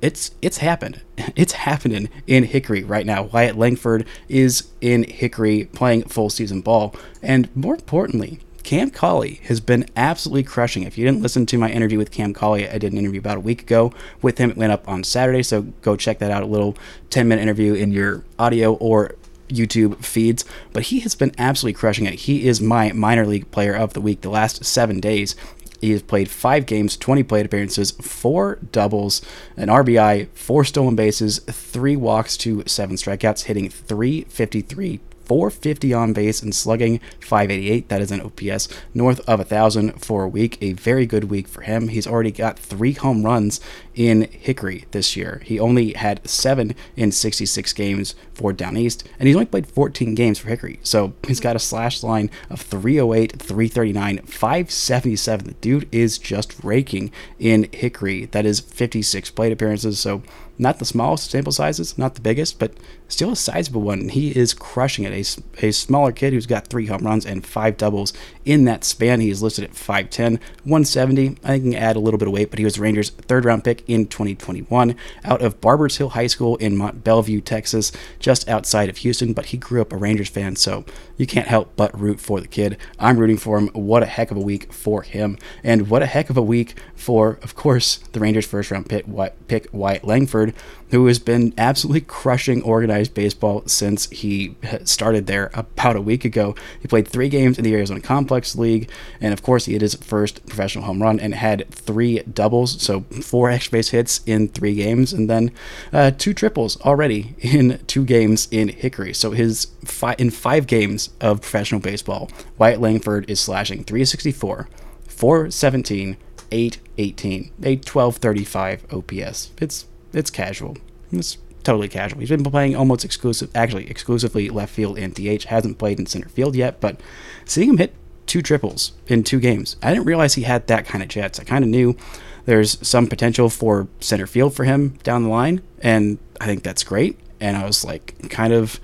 it's 0.00 0.32
it's 0.42 0.58
happened. 0.58 1.00
It's 1.36 1.52
happening 1.52 2.08
in 2.26 2.42
Hickory 2.42 2.82
right 2.82 3.06
now. 3.06 3.22
Wyatt 3.22 3.56
Langford 3.56 4.06
is 4.28 4.68
in 4.80 5.04
Hickory 5.04 5.66
playing 5.66 6.04
full 6.08 6.30
season 6.30 6.62
ball, 6.62 6.96
and 7.22 7.54
more 7.54 7.74
importantly, 7.74 8.40
Cam 8.62 8.90
Cauley 8.90 9.40
has 9.44 9.60
been 9.60 9.86
absolutely 9.96 10.44
crushing. 10.44 10.84
If 10.84 10.96
you 10.96 11.04
didn't 11.04 11.22
listen 11.22 11.46
to 11.46 11.58
my 11.58 11.70
interview 11.70 11.98
with 11.98 12.10
Cam 12.10 12.32
Cauley, 12.32 12.68
I 12.68 12.78
did 12.78 12.92
an 12.92 12.98
interview 12.98 13.18
about 13.18 13.38
a 13.38 13.40
week 13.40 13.62
ago 13.62 13.92
with 14.20 14.38
him. 14.38 14.50
It 14.50 14.56
went 14.56 14.72
up 14.72 14.88
on 14.88 15.04
Saturday, 15.04 15.42
so 15.42 15.62
go 15.82 15.96
check 15.96 16.18
that 16.20 16.30
out. 16.30 16.42
A 16.42 16.46
little 16.46 16.76
10 17.10 17.26
minute 17.28 17.42
interview 17.42 17.74
in 17.74 17.90
your 17.90 18.24
audio 18.38 18.74
or 18.74 19.16
YouTube 19.48 20.04
feeds. 20.04 20.44
But 20.72 20.84
he 20.84 21.00
has 21.00 21.14
been 21.14 21.32
absolutely 21.38 21.78
crushing 21.78 22.06
it. 22.06 22.20
He 22.20 22.46
is 22.46 22.60
my 22.60 22.92
minor 22.92 23.26
league 23.26 23.50
player 23.50 23.74
of 23.74 23.94
the 23.94 24.00
week 24.00 24.20
the 24.20 24.30
last 24.30 24.64
seven 24.64 25.00
days. 25.00 25.34
He 25.80 25.90
has 25.90 26.02
played 26.02 26.30
five 26.30 26.66
games, 26.66 26.96
20 26.96 27.24
plate 27.24 27.44
appearances, 27.44 27.90
four 27.90 28.60
doubles, 28.70 29.20
an 29.56 29.68
RBI, 29.68 30.28
four 30.28 30.64
stolen 30.64 30.94
bases, 30.94 31.40
three 31.40 31.96
walks 31.96 32.36
to 32.38 32.62
seven 32.66 32.94
strikeouts, 32.94 33.44
hitting 33.44 33.68
353 33.68 35.00
450 35.32 35.94
on 35.94 36.12
base 36.12 36.42
and 36.42 36.54
slugging 36.54 37.00
588. 37.20 37.88
That 37.88 38.02
is 38.02 38.10
an 38.10 38.20
OPS 38.20 38.68
north 38.92 39.20
of 39.20 39.38
1,000 39.38 39.92
for 39.92 40.24
a 40.24 40.28
week. 40.28 40.58
A 40.60 40.74
very 40.74 41.06
good 41.06 41.24
week 41.24 41.48
for 41.48 41.62
him. 41.62 41.88
He's 41.88 42.06
already 42.06 42.32
got 42.32 42.58
three 42.58 42.92
home 42.92 43.22
runs 43.22 43.58
in 43.94 44.28
Hickory 44.30 44.86
this 44.90 45.16
year. 45.16 45.42
He 45.44 45.58
only 45.58 45.92
had 45.92 46.26
seven 46.28 46.74
in 46.96 47.12
66 47.12 47.72
games 47.72 48.14
for 48.34 48.52
Down 48.52 48.76
East, 48.76 49.08
and 49.18 49.26
he's 49.26 49.36
only 49.36 49.46
played 49.46 49.66
14 49.66 50.14
games 50.14 50.38
for 50.38 50.48
Hickory. 50.48 50.80
So 50.82 51.12
he's 51.26 51.40
got 51.40 51.56
a 51.56 51.60
slash 51.60 52.02
line 52.02 52.30
of 52.50 52.60
308, 52.60 53.32
339, 53.32 54.18
577. 54.18 55.46
The 55.46 55.52
dude 55.54 55.88
is 55.92 56.18
just 56.18 56.62
raking 56.62 57.12
in 57.38 57.68
Hickory. 57.72 58.26
That 58.26 58.46
is 58.46 58.60
56 58.60 59.30
plate 59.30 59.52
appearances. 59.52 59.98
So 59.98 60.22
not 60.58 60.78
the 60.78 60.84
smallest 60.84 61.30
sample 61.30 61.52
sizes, 61.52 61.96
not 61.96 62.14
the 62.14 62.20
biggest, 62.20 62.58
but 62.58 62.72
still 63.08 63.32
a 63.32 63.36
sizable 63.36 63.80
one. 63.80 64.10
He 64.10 64.30
is 64.30 64.54
crushing 64.54 65.04
it. 65.04 65.12
A, 65.12 65.66
a 65.66 65.72
smaller 65.72 66.12
kid 66.12 66.32
who's 66.32 66.46
got 66.46 66.68
three 66.68 66.86
home 66.86 67.04
runs 67.04 67.26
and 67.26 67.44
five 67.44 67.76
doubles 67.76 68.12
in 68.44 68.64
that 68.64 68.84
span. 68.84 69.20
He 69.20 69.30
is 69.30 69.42
listed 69.42 69.64
at 69.64 69.72
5'10, 69.72 70.40
170. 70.64 71.38
I 71.42 71.48
think 71.48 71.64
he 71.64 71.70
can 71.72 71.74
add 71.74 71.96
a 71.96 72.00
little 72.00 72.18
bit 72.18 72.28
of 72.28 72.34
weight, 72.34 72.50
but 72.50 72.58
he 72.58 72.64
was 72.64 72.78
Rangers' 72.78 73.10
third 73.10 73.44
round 73.44 73.64
pick 73.64 73.81
in 73.86 74.06
2021 74.06 74.94
out 75.24 75.42
of 75.42 75.60
Barbers 75.60 75.96
Hill 75.96 76.10
High 76.10 76.26
School 76.26 76.56
in 76.56 76.76
Mont 76.76 77.04
Belvieu, 77.04 77.44
Texas, 77.44 77.92
just 78.18 78.48
outside 78.48 78.88
of 78.88 78.98
Houston. 78.98 79.32
But 79.32 79.46
he 79.46 79.56
grew 79.56 79.80
up 79.80 79.92
a 79.92 79.96
Rangers 79.96 80.28
fan, 80.28 80.56
so 80.56 80.84
you 81.16 81.26
can't 81.26 81.48
help 81.48 81.72
but 81.76 81.98
root 81.98 82.20
for 82.20 82.40
the 82.40 82.48
kid. 82.48 82.76
I'm 82.98 83.18
rooting 83.18 83.36
for 83.36 83.58
him. 83.58 83.68
What 83.68 84.02
a 84.02 84.06
heck 84.06 84.30
of 84.30 84.36
a 84.36 84.40
week 84.40 84.72
for 84.72 85.02
him. 85.02 85.38
And 85.62 85.88
what 85.88 86.02
a 86.02 86.06
heck 86.06 86.30
of 86.30 86.36
a 86.36 86.42
week 86.42 86.74
for, 86.94 87.38
of 87.42 87.54
course, 87.54 87.98
the 88.12 88.20
Rangers' 88.20 88.46
first 88.46 88.70
round 88.70 88.88
pick, 88.88 89.06
pick 89.48 89.68
Wyatt 89.72 90.04
Langford, 90.04 90.54
who 90.90 91.06
has 91.06 91.18
been 91.18 91.54
absolutely 91.56 92.02
crushing 92.02 92.62
organized 92.62 93.14
baseball 93.14 93.62
since 93.66 94.10
he 94.10 94.54
started 94.84 95.26
there 95.26 95.50
about 95.54 95.96
a 95.96 96.00
week 96.00 96.24
ago. 96.24 96.54
He 96.80 96.88
played 96.88 97.08
three 97.08 97.28
games 97.28 97.56
in 97.56 97.64
the 97.64 97.74
Arizona 97.74 98.00
Complex 98.00 98.54
League, 98.54 98.90
and 99.20 99.32
of 99.32 99.42
course, 99.42 99.64
he 99.64 99.72
hit 99.72 99.82
his 99.82 99.94
first 99.94 100.44
professional 100.46 100.84
home 100.84 101.02
run 101.02 101.18
and 101.18 101.34
had 101.34 101.68
three 101.70 102.20
doubles, 102.20 102.82
so 102.82 103.00
four 103.22 103.48
base 103.72 103.88
hits 103.90 104.20
in 104.26 104.48
three 104.48 104.74
games, 104.74 105.12
and 105.12 105.28
then 105.28 105.50
uh, 105.92 106.12
two 106.12 106.32
triples 106.32 106.80
already 106.82 107.34
in 107.40 107.80
two 107.86 108.04
games 108.04 108.46
in 108.50 108.68
Hickory. 108.68 109.12
So 109.12 109.32
his 109.32 109.68
fi- 109.84 110.14
in 110.18 110.30
five 110.30 110.66
games 110.66 111.10
of 111.20 111.40
professional 111.40 111.80
baseball, 111.80 112.30
Wyatt 112.58 112.80
Langford 112.80 113.28
is 113.28 113.40
slashing 113.40 113.84
364, 113.84 114.68
417, 115.08 116.16
818, 116.52 117.50
a 117.62 117.76
1235 117.76 118.86
OPS. 118.92 119.50
It's 119.58 119.86
it's 120.12 120.30
casual. 120.30 120.76
It's 121.10 121.38
totally 121.62 121.88
casual. 121.88 122.20
He's 122.20 122.28
been 122.28 122.44
playing 122.44 122.76
almost 122.76 123.04
exclusive, 123.04 123.50
actually 123.54 123.88
exclusively 123.88 124.50
left 124.50 124.74
field 124.74 124.98
and 124.98 125.14
DH. 125.14 125.44
Hasn't 125.44 125.78
played 125.78 125.98
in 125.98 126.06
center 126.06 126.28
field 126.28 126.54
yet, 126.54 126.80
but 126.80 127.00
seeing 127.44 127.70
him 127.70 127.78
hit 127.78 127.94
two 128.26 128.42
triples 128.42 128.92
in 129.06 129.24
two 129.24 129.40
games, 129.40 129.76
I 129.82 129.92
didn't 129.92 130.06
realize 130.06 130.34
he 130.34 130.42
had 130.42 130.66
that 130.66 130.86
kind 130.86 131.02
of 131.02 131.08
jets. 131.08 131.40
I 131.40 131.44
kind 131.44 131.64
of 131.64 131.70
knew 131.70 131.96
there's 132.44 132.86
some 132.86 133.06
potential 133.06 133.48
for 133.48 133.88
center 134.00 134.26
field 134.26 134.54
for 134.54 134.64
him 134.64 134.98
down 135.02 135.22
the 135.22 135.28
line, 135.28 135.62
and 135.80 136.18
I 136.40 136.46
think 136.46 136.62
that's 136.62 136.84
great. 136.84 137.18
And 137.40 137.56
I 137.56 137.64
was 137.64 137.84
like, 137.84 138.30
kind 138.30 138.52
of. 138.52 138.80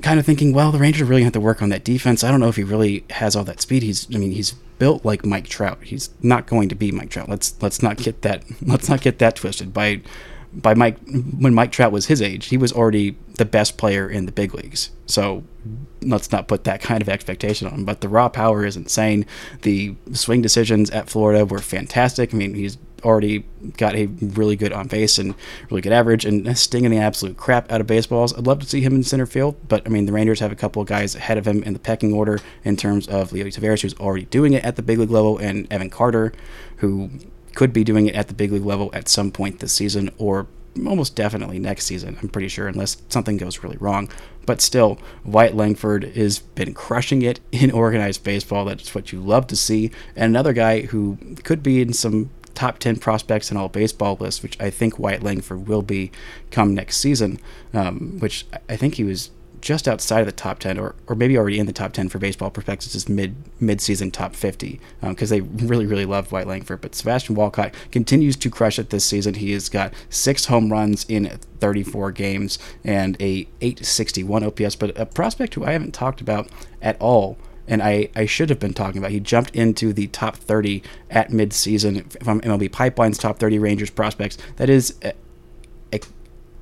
Kind 0.00 0.18
of 0.18 0.24
thinking, 0.24 0.54
well, 0.54 0.72
the 0.72 0.78
Rangers 0.78 1.06
really 1.06 1.22
have 1.22 1.34
to 1.34 1.40
work 1.40 1.60
on 1.60 1.68
that 1.68 1.84
defense. 1.84 2.24
I 2.24 2.30
don't 2.30 2.40
know 2.40 2.48
if 2.48 2.56
he 2.56 2.64
really 2.64 3.04
has 3.10 3.36
all 3.36 3.44
that 3.44 3.60
speed. 3.60 3.82
He's, 3.82 4.06
I 4.14 4.16
mean, 4.16 4.30
he's 4.30 4.54
built 4.78 5.04
like 5.04 5.24
Mike 5.24 5.46
Trout. 5.46 5.78
He's 5.84 6.08
not 6.22 6.46
going 6.46 6.68
to 6.70 6.74
be 6.74 6.90
Mike 6.90 7.10
Trout. 7.10 7.28
Let's 7.28 7.54
let's 7.62 7.82
not 7.82 7.98
get 7.98 8.22
that 8.22 8.42
let's 8.62 8.88
not 8.88 9.00
get 9.00 9.18
that 9.18 9.36
twisted. 9.36 9.72
By 9.72 10.00
by 10.54 10.74
Mike 10.74 10.98
when 11.06 11.54
Mike 11.54 11.72
Trout 11.72 11.92
was 11.92 12.06
his 12.06 12.20
age, 12.20 12.46
he 12.46 12.56
was 12.56 12.72
already 12.72 13.16
the 13.36 13.44
best 13.44 13.76
player 13.76 14.08
in 14.08 14.26
the 14.26 14.32
big 14.32 14.54
leagues. 14.54 14.90
So 15.06 15.44
let's 16.02 16.32
not 16.32 16.48
put 16.48 16.64
that 16.64 16.80
kind 16.80 17.00
of 17.00 17.08
expectation 17.08 17.66
on 17.66 17.74
him. 17.74 17.84
But 17.84 18.00
the 18.00 18.08
raw 18.08 18.28
power 18.28 18.64
is 18.64 18.76
insane. 18.76 19.26
The 19.62 19.94
swing 20.12 20.42
decisions 20.42 20.90
at 20.90 21.08
Florida 21.08 21.44
were 21.44 21.58
fantastic. 21.58 22.34
I 22.34 22.36
mean, 22.36 22.54
he's 22.54 22.78
already 23.04 23.44
got 23.76 23.94
a 23.94 24.06
really 24.06 24.56
good 24.56 24.72
on 24.72 24.86
base 24.86 25.18
and 25.18 25.34
really 25.70 25.82
good 25.82 25.92
average 25.92 26.24
and 26.24 26.56
stinging 26.56 26.90
the 26.90 26.98
absolute 26.98 27.36
crap 27.36 27.70
out 27.70 27.80
of 27.80 27.86
baseballs. 27.86 28.32
I'd 28.36 28.46
love 28.46 28.60
to 28.60 28.66
see 28.66 28.80
him 28.80 28.94
in 28.94 29.02
center 29.02 29.26
field, 29.26 29.56
but 29.68 29.82
I 29.86 29.88
mean, 29.88 30.06
the 30.06 30.12
Rangers 30.12 30.40
have 30.40 30.52
a 30.52 30.56
couple 30.56 30.82
of 30.82 30.88
guys 30.88 31.14
ahead 31.14 31.38
of 31.38 31.46
him 31.46 31.62
in 31.62 31.72
the 31.72 31.78
pecking 31.78 32.12
order 32.12 32.40
in 32.64 32.76
terms 32.76 33.08
of 33.08 33.32
Leo 33.32 33.46
Taveras, 33.46 33.82
who's 33.82 33.94
already 33.98 34.26
doing 34.26 34.52
it 34.52 34.64
at 34.64 34.76
the 34.76 34.82
big 34.82 34.98
league 34.98 35.10
level, 35.10 35.38
and 35.38 35.70
Evan 35.72 35.90
Carter, 35.90 36.32
who 36.76 37.10
could 37.54 37.72
be 37.72 37.84
doing 37.84 38.06
it 38.06 38.14
at 38.14 38.28
the 38.28 38.34
big 38.34 38.52
league 38.52 38.64
level 38.64 38.90
at 38.92 39.08
some 39.08 39.30
point 39.30 39.58
this 39.60 39.72
season 39.72 40.10
or 40.18 40.46
almost 40.86 41.14
definitely 41.14 41.58
next 41.58 41.84
season, 41.86 42.18
I'm 42.22 42.28
pretty 42.28 42.48
sure, 42.48 42.66
unless 42.66 42.96
something 43.08 43.36
goes 43.36 43.62
really 43.62 43.76
wrong. 43.78 44.08
But 44.46 44.60
still, 44.60 44.98
Wyatt 45.24 45.54
Langford 45.54 46.04
has 46.16 46.38
been 46.40 46.74
crushing 46.74 47.22
it 47.22 47.40
in 47.52 47.70
organized 47.70 48.24
baseball. 48.24 48.64
That's 48.64 48.94
what 48.94 49.12
you 49.12 49.20
love 49.20 49.46
to 49.48 49.56
see. 49.56 49.90
And 50.16 50.30
another 50.30 50.52
guy 50.52 50.82
who 50.82 51.18
could 51.44 51.62
be 51.62 51.82
in 51.82 51.92
some 51.92 52.30
top 52.54 52.78
10 52.78 52.96
prospects 52.96 53.50
in 53.50 53.56
all 53.56 53.68
baseball 53.68 54.16
lists, 54.20 54.42
which 54.42 54.60
I 54.60 54.70
think 54.70 54.98
Wyatt 54.98 55.22
Langford 55.22 55.68
will 55.68 55.82
be 55.82 56.10
come 56.50 56.74
next 56.74 56.98
season, 56.98 57.38
um, 57.72 58.18
which 58.18 58.46
I 58.68 58.76
think 58.76 58.96
he 58.96 59.04
was 59.04 59.30
just 59.62 59.86
outside 59.88 60.20
of 60.20 60.26
the 60.26 60.32
top 60.32 60.58
10 60.58 60.78
or, 60.78 60.94
or 61.06 61.14
maybe 61.14 61.38
already 61.38 61.58
in 61.58 61.66
the 61.66 61.72
top 61.72 61.92
10 61.92 62.08
for 62.08 62.18
baseball 62.18 62.50
prospectus 62.50 63.08
mid 63.08 63.34
mid-season 63.60 64.10
top 64.10 64.34
50 64.34 64.80
because 65.00 65.32
um, 65.32 65.38
they 65.38 65.40
really 65.64 65.86
really 65.86 66.04
love 66.04 66.30
Wyatt 66.32 66.48
Langford 66.48 66.80
but 66.80 66.94
Sebastian 66.94 67.36
Walcott 67.36 67.72
continues 67.90 68.36
to 68.36 68.50
crush 68.50 68.78
it 68.78 68.90
this 68.90 69.04
season 69.04 69.34
he 69.34 69.52
has 69.52 69.68
got 69.68 69.94
six 70.10 70.46
home 70.46 70.70
runs 70.70 71.06
in 71.08 71.28
34 71.60 72.10
games 72.10 72.58
and 72.84 73.16
a 73.22 73.46
861 73.60 74.44
OPS 74.44 74.76
but 74.76 74.98
a 74.98 75.06
prospect 75.06 75.54
who 75.54 75.64
I 75.64 75.72
haven't 75.72 75.94
talked 75.94 76.20
about 76.20 76.48
at 76.82 77.00
all 77.00 77.38
and 77.68 77.82
I, 77.82 78.10
I 78.16 78.26
should 78.26 78.50
have 78.50 78.58
been 78.58 78.74
talking 78.74 78.98
about. 78.98 79.12
He 79.12 79.20
jumped 79.20 79.54
into 79.54 79.92
the 79.92 80.08
top 80.08 80.36
30 80.36 80.82
at 81.10 81.30
midseason 81.30 82.22
from 82.22 82.40
MLB 82.40 82.72
Pipeline's 82.72 83.18
top 83.18 83.38
30 83.38 83.60
Rangers 83.60 83.88
prospects. 83.88 84.36
That 84.56 84.68
is 84.68 84.96
a, 85.02 85.12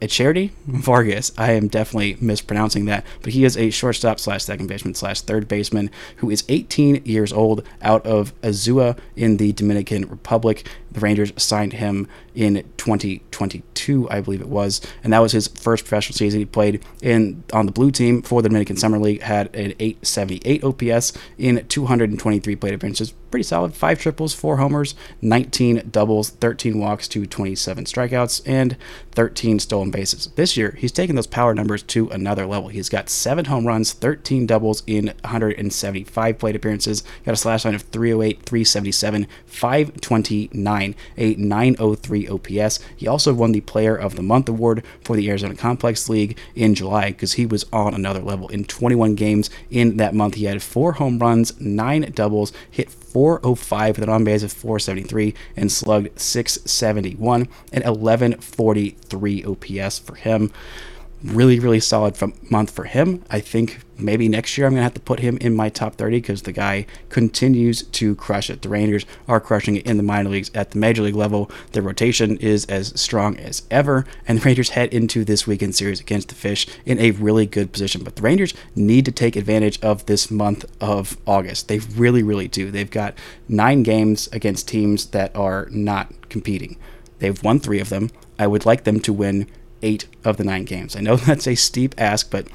Etcheverry 0.00 0.50
Vargas. 0.66 1.32
I 1.36 1.52
am 1.52 1.68
definitely 1.68 2.16
mispronouncing 2.20 2.86
that, 2.86 3.04
but 3.22 3.32
he 3.32 3.44
is 3.44 3.56
a 3.56 3.70
shortstop 3.70 4.18
slash 4.18 4.44
second 4.44 4.66
baseman 4.66 4.94
slash 4.94 5.20
third 5.20 5.46
baseman 5.48 5.90
who 6.16 6.30
is 6.30 6.44
18 6.48 7.02
years 7.04 7.32
old 7.32 7.62
out 7.82 8.04
of 8.06 8.38
Azua 8.40 8.98
in 9.16 9.36
the 9.36 9.52
Dominican 9.52 10.08
Republic. 10.08 10.66
The 10.92 11.00
Rangers 11.00 11.32
signed 11.36 11.74
him 11.74 12.08
in 12.35 12.64
2022, 12.77 14.09
I 14.11 14.21
believe 14.21 14.40
it 14.40 14.49
was, 14.49 14.81
and 15.03 15.12
that 15.12 15.21
was 15.21 15.33
his 15.33 15.49
first 15.49 15.85
professional 15.85 16.16
season. 16.16 16.40
He 16.40 16.47
played 16.47 16.85
in 17.03 17.45
on 17.53 17.66
the 17.66 17.73
blue 17.73 17.90
team 17.90 18.23
for 18.23 18.43
the 18.43 18.49
Dominican 18.49 18.77
Summer 18.77 18.99
League, 18.99 19.23
had 19.23 19.47
an 19.55 19.75
878 19.79 20.64
OPS 20.64 21.12
in 21.38 21.66
223 21.66 22.57
plate 22.57 22.75
appearances. 22.75 23.12
Pretty 23.31 23.45
solid. 23.45 23.75
Five 23.75 24.01
triples, 24.01 24.35
four 24.35 24.57
homers, 24.57 24.97
19 25.23 25.90
doubles, 25.90 26.31
13 26.31 26.81
walks 26.81 27.07
to 27.09 27.27
27 27.27 27.85
strikeouts, 27.85 28.43
and 28.45 28.77
13 29.12 29.61
stolen 29.61 29.93
bases. 29.93 30.29
This 30.35 30.57
year, 30.57 30.75
he's 30.77 30.90
taken 30.90 31.14
those 31.14 31.29
power 31.29 31.55
numbers 31.55 31.85
to 31.85 32.09
another 32.09 32.45
level. 32.45 32.71
He's 32.71 32.88
got 32.88 33.09
seven 33.09 33.45
home 33.45 33.66
runs, 33.66 33.93
13 33.93 34.47
doubles 34.47 34.83
in 34.87 35.07
175 35.23 36.38
plate 36.38 36.57
appearances, 36.57 37.05
got 37.25 37.33
a 37.33 37.37
slash 37.37 37.64
line 37.64 37.75
of 37.75 37.83
308, 37.83 38.43
377, 38.43 39.29
529, 39.47 40.95
a 41.16 41.35
903 41.35 42.19
OPS. 42.28 42.80
He 42.96 43.06
also 43.06 43.33
won 43.33 43.52
the 43.52 43.61
Player 43.61 43.96
of 43.96 44.16
the 44.16 44.22
Month 44.22 44.48
award 44.48 44.85
for 45.04 45.16
the 45.16 45.28
Arizona 45.28 45.54
Complex 45.54 46.09
League 46.09 46.38
in 46.54 46.74
July 46.74 47.11
because 47.11 47.35
he 47.35 47.46
was 47.46 47.64
on 47.72 47.94
another 47.94 48.20
level. 48.20 48.48
In 48.48 48.64
21 48.64 49.14
games 49.14 49.50
in 49.70 49.96
that 49.98 50.14
month, 50.14 50.35
he 50.35 50.44
had 50.44 50.62
four 50.62 50.92
home 50.94 51.18
runs, 51.18 51.59
nine 51.61 52.11
doubles, 52.14 52.52
hit 52.70 52.90
405 52.90 53.96
with 53.96 54.09
an 54.09 54.12
on 54.12 54.24
base 54.24 54.42
of 54.42 54.52
473 54.52 55.35
and 55.56 55.70
slugged 55.70 56.18
671 56.18 57.48
and 57.72 57.85
1143 57.85 59.44
OPS 59.44 59.98
for 59.98 60.14
him 60.14 60.52
really, 61.22 61.59
really 61.59 61.80
solid 61.80 62.16
month 62.50 62.70
for 62.70 62.85
him. 62.85 63.22
I 63.30 63.40
think 63.40 63.80
maybe 63.98 64.28
next 64.28 64.56
year 64.56 64.66
I'm 64.66 64.72
going 64.72 64.80
to 64.80 64.85
have 64.85 64.94
to 64.94 65.00
put 65.00 65.20
him 65.20 65.37
in 65.38 65.54
my 65.54 65.68
top 65.68 65.96
30 65.96 66.18
because 66.18 66.42
the 66.42 66.52
guy 66.52 66.87
continues 67.11 67.83
to 67.83 68.14
crush 68.16 68.48
it. 68.48 68.62
The 68.62 68.68
Rangers 68.68 69.04
are 69.28 69.40
crushing 69.40 69.76
it 69.76 69.87
in 69.87 69.96
the 69.96 70.02
minor 70.02 70.30
leagues 70.30 70.50
at 70.54 70.70
the 70.70 70.78
major 70.78 71.02
league 71.02 71.14
level. 71.14 71.50
The 71.72 71.83
rotation 71.83 72.37
is 72.38 72.64
as 72.66 72.98
strong 73.00 73.37
as 73.37 73.62
ever, 73.70 74.06
and 74.26 74.38
the 74.38 74.44
Rangers 74.44 74.70
head 74.70 74.92
into 74.94 75.24
this 75.24 75.46
weekend 75.46 75.74
series 75.74 76.00
against 76.00 76.28
the 76.28 76.35
Fish 76.35 76.66
in 76.87 76.98
a 76.98 77.11
really 77.12 77.46
good 77.46 77.72
position. 77.72 78.02
But 78.02 78.16
the 78.16 78.22
Rangers 78.22 78.54
need 78.74 79.04
to 79.04 79.12
take 79.12 79.37
advantage 79.37 79.80
of 79.83 80.06
this 80.06 80.30
month 80.30 80.64
of 80.80 81.18
August. 81.26 81.68
They 81.68 81.78
really, 81.78 82.22
really 82.22 82.48
do. 82.48 82.70
They've 82.70 82.90
got 82.90 83.14
nine 83.48 83.83
games 83.83 84.28
against 84.33 84.68
teams 84.68 85.06
that 85.06 85.35
are 85.37 85.68
not 85.70 86.30
competing. 86.30 86.78
They've 87.18 87.42
won 87.42 87.61
three 87.61 87.80
of 87.80 87.90
them. 87.90 88.11
I 88.38 88.46
would 88.46 88.64
like 88.64 88.85
them 88.85 89.00
to 89.00 89.12
win 89.12 89.46
eight 89.83 90.07
of 90.25 90.37
the 90.37 90.45
nine 90.45 90.64
games. 90.64 90.97
I 90.97 91.01
know 91.01 91.16
that's 91.16 91.47
a 91.47 91.55
steep 91.55 91.95
ask, 91.99 92.31
but 92.31 92.49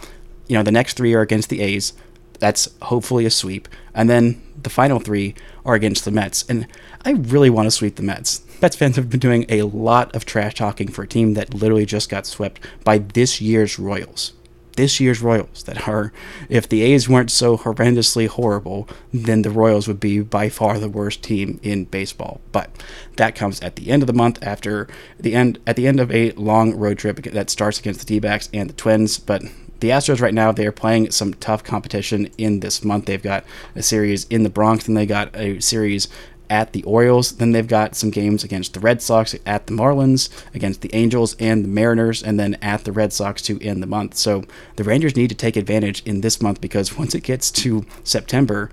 you 0.47 0.57
know 0.57 0.63
the 0.63 0.71
next 0.71 0.97
three 0.97 1.13
are 1.13 1.21
against 1.21 1.49
the 1.49 1.61
A's. 1.61 1.93
That's 2.39 2.69
hopefully 2.83 3.25
a 3.25 3.29
sweep, 3.29 3.67
and 3.93 4.09
then 4.09 4.41
the 4.61 4.69
final 4.69 4.99
three 4.99 5.35
are 5.65 5.75
against 5.75 6.05
the 6.05 6.11
Mets. 6.11 6.43
And 6.49 6.67
I 7.03 7.11
really 7.11 7.49
want 7.49 7.67
to 7.67 7.71
sweep 7.71 7.95
the 7.95 8.03
Mets. 8.03 8.41
Mets 8.61 8.75
fans 8.75 8.95
have 8.95 9.09
been 9.09 9.19
doing 9.19 9.45
a 9.47 9.63
lot 9.63 10.13
of 10.15 10.25
trash 10.25 10.55
talking 10.55 10.87
for 10.87 11.03
a 11.03 11.07
team 11.07 11.33
that 11.35 11.53
literally 11.53 11.85
just 11.85 12.09
got 12.09 12.25
swept 12.25 12.59
by 12.83 12.97
this 12.97 13.39
year's 13.39 13.79
Royals 13.79 14.33
this 14.75 14.99
year's 14.99 15.21
Royals 15.21 15.63
that 15.63 15.87
are, 15.87 16.11
if 16.49 16.67
the 16.67 16.81
A's 16.81 17.09
weren't 17.09 17.31
so 17.31 17.57
horrendously 17.57 18.27
horrible, 18.27 18.87
then 19.13 19.41
the 19.41 19.49
Royals 19.49 19.87
would 19.87 19.99
be 19.99 20.19
by 20.21 20.49
far 20.49 20.79
the 20.79 20.89
worst 20.89 21.23
team 21.23 21.59
in 21.63 21.85
baseball. 21.85 22.41
But 22.51 22.69
that 23.17 23.35
comes 23.35 23.59
at 23.61 23.75
the 23.75 23.89
end 23.89 24.03
of 24.03 24.07
the 24.07 24.13
month 24.13 24.39
after 24.41 24.87
the 25.19 25.35
end 25.35 25.59
at 25.65 25.75
the 25.75 25.87
end 25.87 25.99
of 25.99 26.11
a 26.11 26.31
long 26.31 26.75
road 26.75 26.97
trip 26.97 27.23
that 27.23 27.49
starts 27.49 27.79
against 27.79 28.01
the 28.01 28.05
D-backs 28.05 28.49
and 28.53 28.69
the 28.69 28.73
Twins. 28.73 29.17
But 29.17 29.43
the 29.79 29.89
Astros 29.89 30.21
right 30.21 30.33
now 30.33 30.51
they 30.51 30.65
are 30.65 30.71
playing 30.71 31.11
some 31.11 31.33
tough 31.33 31.63
competition 31.63 32.29
in 32.37 32.59
this 32.61 32.83
month. 32.83 33.05
They've 33.05 33.21
got 33.21 33.45
a 33.75 33.83
series 33.83 34.25
in 34.25 34.43
the 34.43 34.49
Bronx, 34.49 34.87
and 34.87 34.95
they 34.95 35.05
got 35.05 35.35
a 35.35 35.59
series 35.59 36.07
at 36.49 36.73
the 36.73 36.83
Orioles. 36.83 37.33
Then 37.33 37.51
they've 37.51 37.67
got 37.67 37.95
some 37.95 38.09
games 38.09 38.43
against 38.43 38.73
the 38.73 38.79
Red 38.79 39.01
Sox, 39.01 39.35
at 39.45 39.67
the 39.67 39.73
Marlins, 39.73 40.29
against 40.53 40.81
the 40.81 40.93
Angels 40.93 41.35
and 41.39 41.63
the 41.63 41.69
Mariners, 41.69 42.23
and 42.23 42.39
then 42.39 42.55
at 42.61 42.83
the 42.83 42.91
Red 42.91 43.13
Sox 43.13 43.41
to 43.43 43.61
end 43.61 43.81
the 43.81 43.87
month. 43.87 44.15
So 44.15 44.43
the 44.75 44.83
Rangers 44.83 45.15
need 45.15 45.29
to 45.29 45.35
take 45.35 45.55
advantage 45.55 46.03
in 46.05 46.21
this 46.21 46.41
month 46.41 46.61
because 46.61 46.97
once 46.97 47.15
it 47.15 47.23
gets 47.23 47.51
to 47.51 47.85
September, 48.03 48.71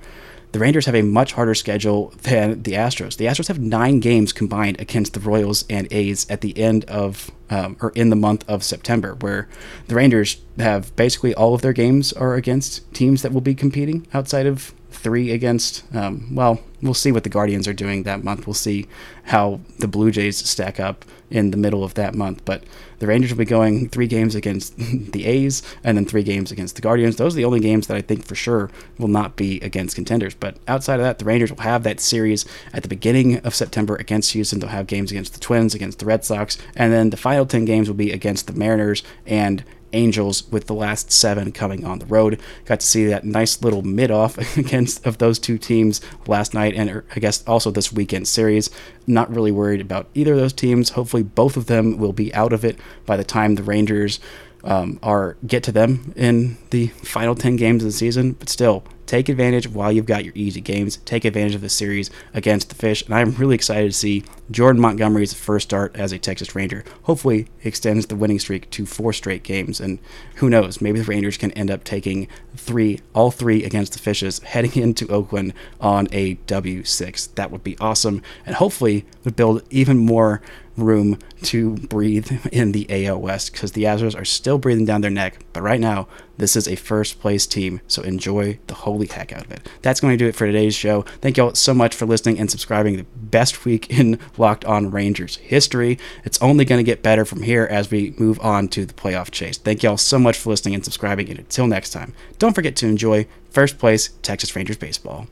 the 0.52 0.58
Rangers 0.58 0.84
have 0.84 0.94
a 0.94 1.02
much 1.02 1.32
harder 1.32 1.54
schedule 1.54 2.12
than 2.22 2.62
the 2.62 2.72
Astros. 2.72 3.16
The 3.16 3.24
Astros 3.24 3.48
have 3.48 3.58
nine 3.58 4.00
games 4.00 4.34
combined 4.34 4.78
against 4.80 5.14
the 5.14 5.20
Royals 5.20 5.64
and 5.68 5.88
A's 5.90 6.26
at 6.28 6.42
the 6.42 6.56
end 6.58 6.84
of 6.84 7.30
um, 7.48 7.76
or 7.80 7.90
in 7.94 8.10
the 8.10 8.16
month 8.16 8.44
of 8.48 8.62
September, 8.62 9.14
where 9.16 9.48
the 9.88 9.94
Rangers 9.94 10.40
have 10.58 10.94
basically 10.94 11.34
all 11.34 11.54
of 11.54 11.62
their 11.62 11.72
games 11.72 12.12
are 12.12 12.34
against 12.34 12.92
teams 12.94 13.22
that 13.22 13.32
will 13.32 13.40
be 13.40 13.54
competing 13.54 14.06
outside 14.12 14.46
of 14.46 14.74
three 14.92 15.30
against. 15.30 15.84
Um, 15.94 16.34
well, 16.34 16.60
we'll 16.80 16.94
see 16.94 17.12
what 17.12 17.24
the 17.24 17.28
Guardians 17.28 17.66
are 17.66 17.72
doing 17.72 18.02
that 18.02 18.24
month. 18.24 18.46
We'll 18.46 18.54
see 18.54 18.86
how 19.24 19.60
the 19.78 19.88
Blue 19.88 20.10
Jays 20.10 20.36
stack 20.36 20.78
up 20.78 21.04
in 21.30 21.50
the 21.50 21.56
middle 21.56 21.82
of 21.82 21.94
that 21.94 22.14
month. 22.14 22.44
But 22.44 22.64
the 22.98 23.06
Rangers 23.06 23.30
will 23.30 23.38
be 23.38 23.44
going 23.44 23.88
three 23.88 24.06
games 24.06 24.34
against 24.34 24.76
the 24.76 25.24
A's 25.24 25.62
and 25.82 25.96
then 25.96 26.04
three 26.04 26.22
games 26.22 26.52
against 26.52 26.76
the 26.76 26.82
Guardians. 26.82 27.16
Those 27.16 27.34
are 27.34 27.36
the 27.36 27.44
only 27.44 27.60
games 27.60 27.86
that 27.86 27.96
I 27.96 28.00
think 28.00 28.24
for 28.26 28.34
sure 28.34 28.70
will 28.98 29.08
not 29.08 29.36
be 29.36 29.58
against 29.60 29.96
contenders. 29.96 30.34
But 30.34 30.58
outside 30.68 31.00
of 31.00 31.04
that, 31.04 31.18
the 31.18 31.24
Rangers 31.24 31.50
will 31.50 31.62
have 31.62 31.82
that 31.84 32.00
series 32.00 32.44
at 32.72 32.82
the 32.82 32.88
beginning 32.88 33.38
of 33.38 33.54
September 33.54 33.96
against 33.96 34.32
Houston. 34.32 34.60
They'll 34.60 34.70
have 34.70 34.86
games 34.86 35.10
against 35.10 35.34
the 35.34 35.40
Twins, 35.40 35.74
against 35.74 35.98
the 35.98 36.06
Red 36.06 36.24
Sox, 36.24 36.58
and 36.76 36.92
then 36.92 37.10
the 37.10 37.16
final 37.16 37.46
10 37.46 37.64
games 37.64 37.88
will 37.88 37.96
be 37.96 38.12
against 38.12 38.46
the 38.46 38.52
Mariners 38.52 39.02
and 39.26 39.64
Angels 39.92 40.48
with 40.50 40.66
the 40.66 40.74
last 40.74 41.10
seven 41.10 41.52
coming 41.52 41.84
on 41.84 41.98
the 41.98 42.06
road. 42.06 42.40
Got 42.64 42.80
to 42.80 42.86
see 42.86 43.06
that 43.06 43.24
nice 43.24 43.62
little 43.62 43.82
mid 43.82 44.10
off 44.10 44.38
against 44.56 45.06
of 45.06 45.18
those 45.18 45.38
two 45.38 45.58
teams 45.58 46.00
last 46.26 46.54
night, 46.54 46.74
and 46.74 46.90
er, 46.90 47.04
I 47.14 47.20
guess 47.20 47.42
also 47.46 47.70
this 47.70 47.92
weekend 47.92 48.28
series. 48.28 48.70
Not 49.06 49.34
really 49.34 49.52
worried 49.52 49.80
about 49.80 50.08
either 50.14 50.32
of 50.32 50.38
those 50.38 50.52
teams. 50.52 50.90
Hopefully, 50.90 51.22
both 51.22 51.56
of 51.56 51.66
them 51.66 51.98
will 51.98 52.12
be 52.12 52.32
out 52.34 52.52
of 52.52 52.64
it 52.64 52.78
by 53.06 53.16
the 53.16 53.24
time 53.24 53.54
the 53.54 53.62
Rangers 53.62 54.20
um, 54.64 54.98
are 55.02 55.36
get 55.46 55.62
to 55.64 55.72
them 55.72 56.12
in 56.16 56.56
the 56.70 56.88
final 56.88 57.34
10 57.34 57.56
games 57.56 57.82
of 57.82 57.88
the 57.88 57.92
season. 57.92 58.32
But 58.32 58.48
still, 58.48 58.84
take 59.06 59.28
advantage 59.28 59.68
while 59.68 59.92
you've 59.92 60.06
got 60.06 60.24
your 60.24 60.32
easy 60.34 60.60
games. 60.60 60.98
Take 61.04 61.24
advantage 61.24 61.54
of 61.54 61.60
the 61.60 61.68
series 61.68 62.10
against 62.34 62.68
the 62.68 62.74
Fish. 62.74 63.04
And 63.04 63.14
I'm 63.14 63.32
really 63.32 63.54
excited 63.54 63.90
to 63.90 63.96
see 63.96 64.24
Jordan 64.50 64.80
Montgomery's 64.80 65.34
first 65.34 65.68
start 65.68 65.94
as 65.96 66.12
a 66.12 66.18
Texas 66.18 66.54
Ranger. 66.54 66.84
Hopefully, 67.04 67.48
extends 67.62 68.06
the 68.06 68.16
winning 68.16 68.38
streak 68.38 68.70
to 68.70 68.86
four 68.86 69.12
straight 69.12 69.42
games. 69.42 69.80
And 69.80 69.98
who 70.36 70.48
knows, 70.48 70.80
maybe 70.80 71.00
the 71.00 71.04
Rangers 71.04 71.36
can 71.36 71.52
end 71.52 71.70
up 71.70 71.84
taking 71.84 72.28
three, 72.56 73.00
all 73.14 73.30
three 73.30 73.64
against 73.64 73.92
the 73.92 73.98
Fishes, 73.98 74.38
heading 74.44 74.80
into 74.80 75.08
Oakland 75.08 75.54
on 75.80 76.08
a 76.12 76.36
W6. 76.36 77.34
That 77.34 77.50
would 77.50 77.64
be 77.64 77.78
awesome. 77.78 78.22
And 78.46 78.56
hopefully, 78.56 79.04
would 79.24 79.36
build 79.36 79.62
even 79.70 79.98
more 79.98 80.42
room 80.76 81.18
to 81.42 81.74
breathe 81.74 82.30
in 82.52 82.72
the 82.72 82.86
AL 83.06 83.20
West 83.20 83.52
because 83.52 83.72
the 83.72 83.84
Astros 83.84 84.18
are 84.18 84.24
still 84.24 84.58
breathing 84.58 84.84
down 84.84 85.00
their 85.00 85.10
neck. 85.10 85.44
But 85.52 85.62
right 85.62 85.80
now, 85.80 86.08
this 86.38 86.56
is 86.56 86.66
a 86.66 86.76
first 86.76 87.20
place 87.20 87.46
team, 87.46 87.80
so 87.86 88.02
enjoy 88.02 88.58
the 88.66 88.74
holy 88.74 89.06
heck 89.06 89.32
out 89.32 89.44
of 89.44 89.52
it. 89.52 89.68
That's 89.82 90.00
going 90.00 90.16
to 90.16 90.24
do 90.24 90.28
it 90.28 90.34
for 90.34 90.46
today's 90.46 90.74
show. 90.74 91.02
Thank 91.20 91.36
you 91.36 91.44
all 91.44 91.54
so 91.54 91.74
much 91.74 91.94
for 91.94 92.06
listening 92.06 92.38
and 92.38 92.50
subscribing. 92.50 92.96
The 92.96 93.06
best 93.16 93.64
week 93.64 93.90
in 93.90 94.18
Locked 94.38 94.64
On 94.64 94.90
Rangers 94.90 95.36
history. 95.36 95.98
It's 96.24 96.40
only 96.40 96.64
going 96.64 96.78
to 96.78 96.84
get 96.84 97.02
better 97.02 97.24
from 97.24 97.42
here 97.42 97.66
as 97.70 97.90
we 97.90 98.14
move 98.18 98.40
on 98.40 98.68
to 98.68 98.86
the 98.86 98.94
playoff 98.94 99.30
chase. 99.30 99.58
Thank 99.58 99.82
you 99.82 99.90
all 99.90 99.98
so 99.98 100.18
much 100.18 100.36
for 100.38 100.50
listening 100.50 100.74
and 100.74 100.84
subscribing. 100.84 101.28
And 101.28 101.38
until 101.38 101.66
next 101.66 101.90
time, 101.90 102.14
don't 102.38 102.54
forget 102.54 102.76
to 102.76 102.86
enjoy 102.86 103.26
first 103.50 103.78
place 103.78 104.10
Texas 104.22 104.54
Rangers 104.56 104.76
baseball. 104.78 105.26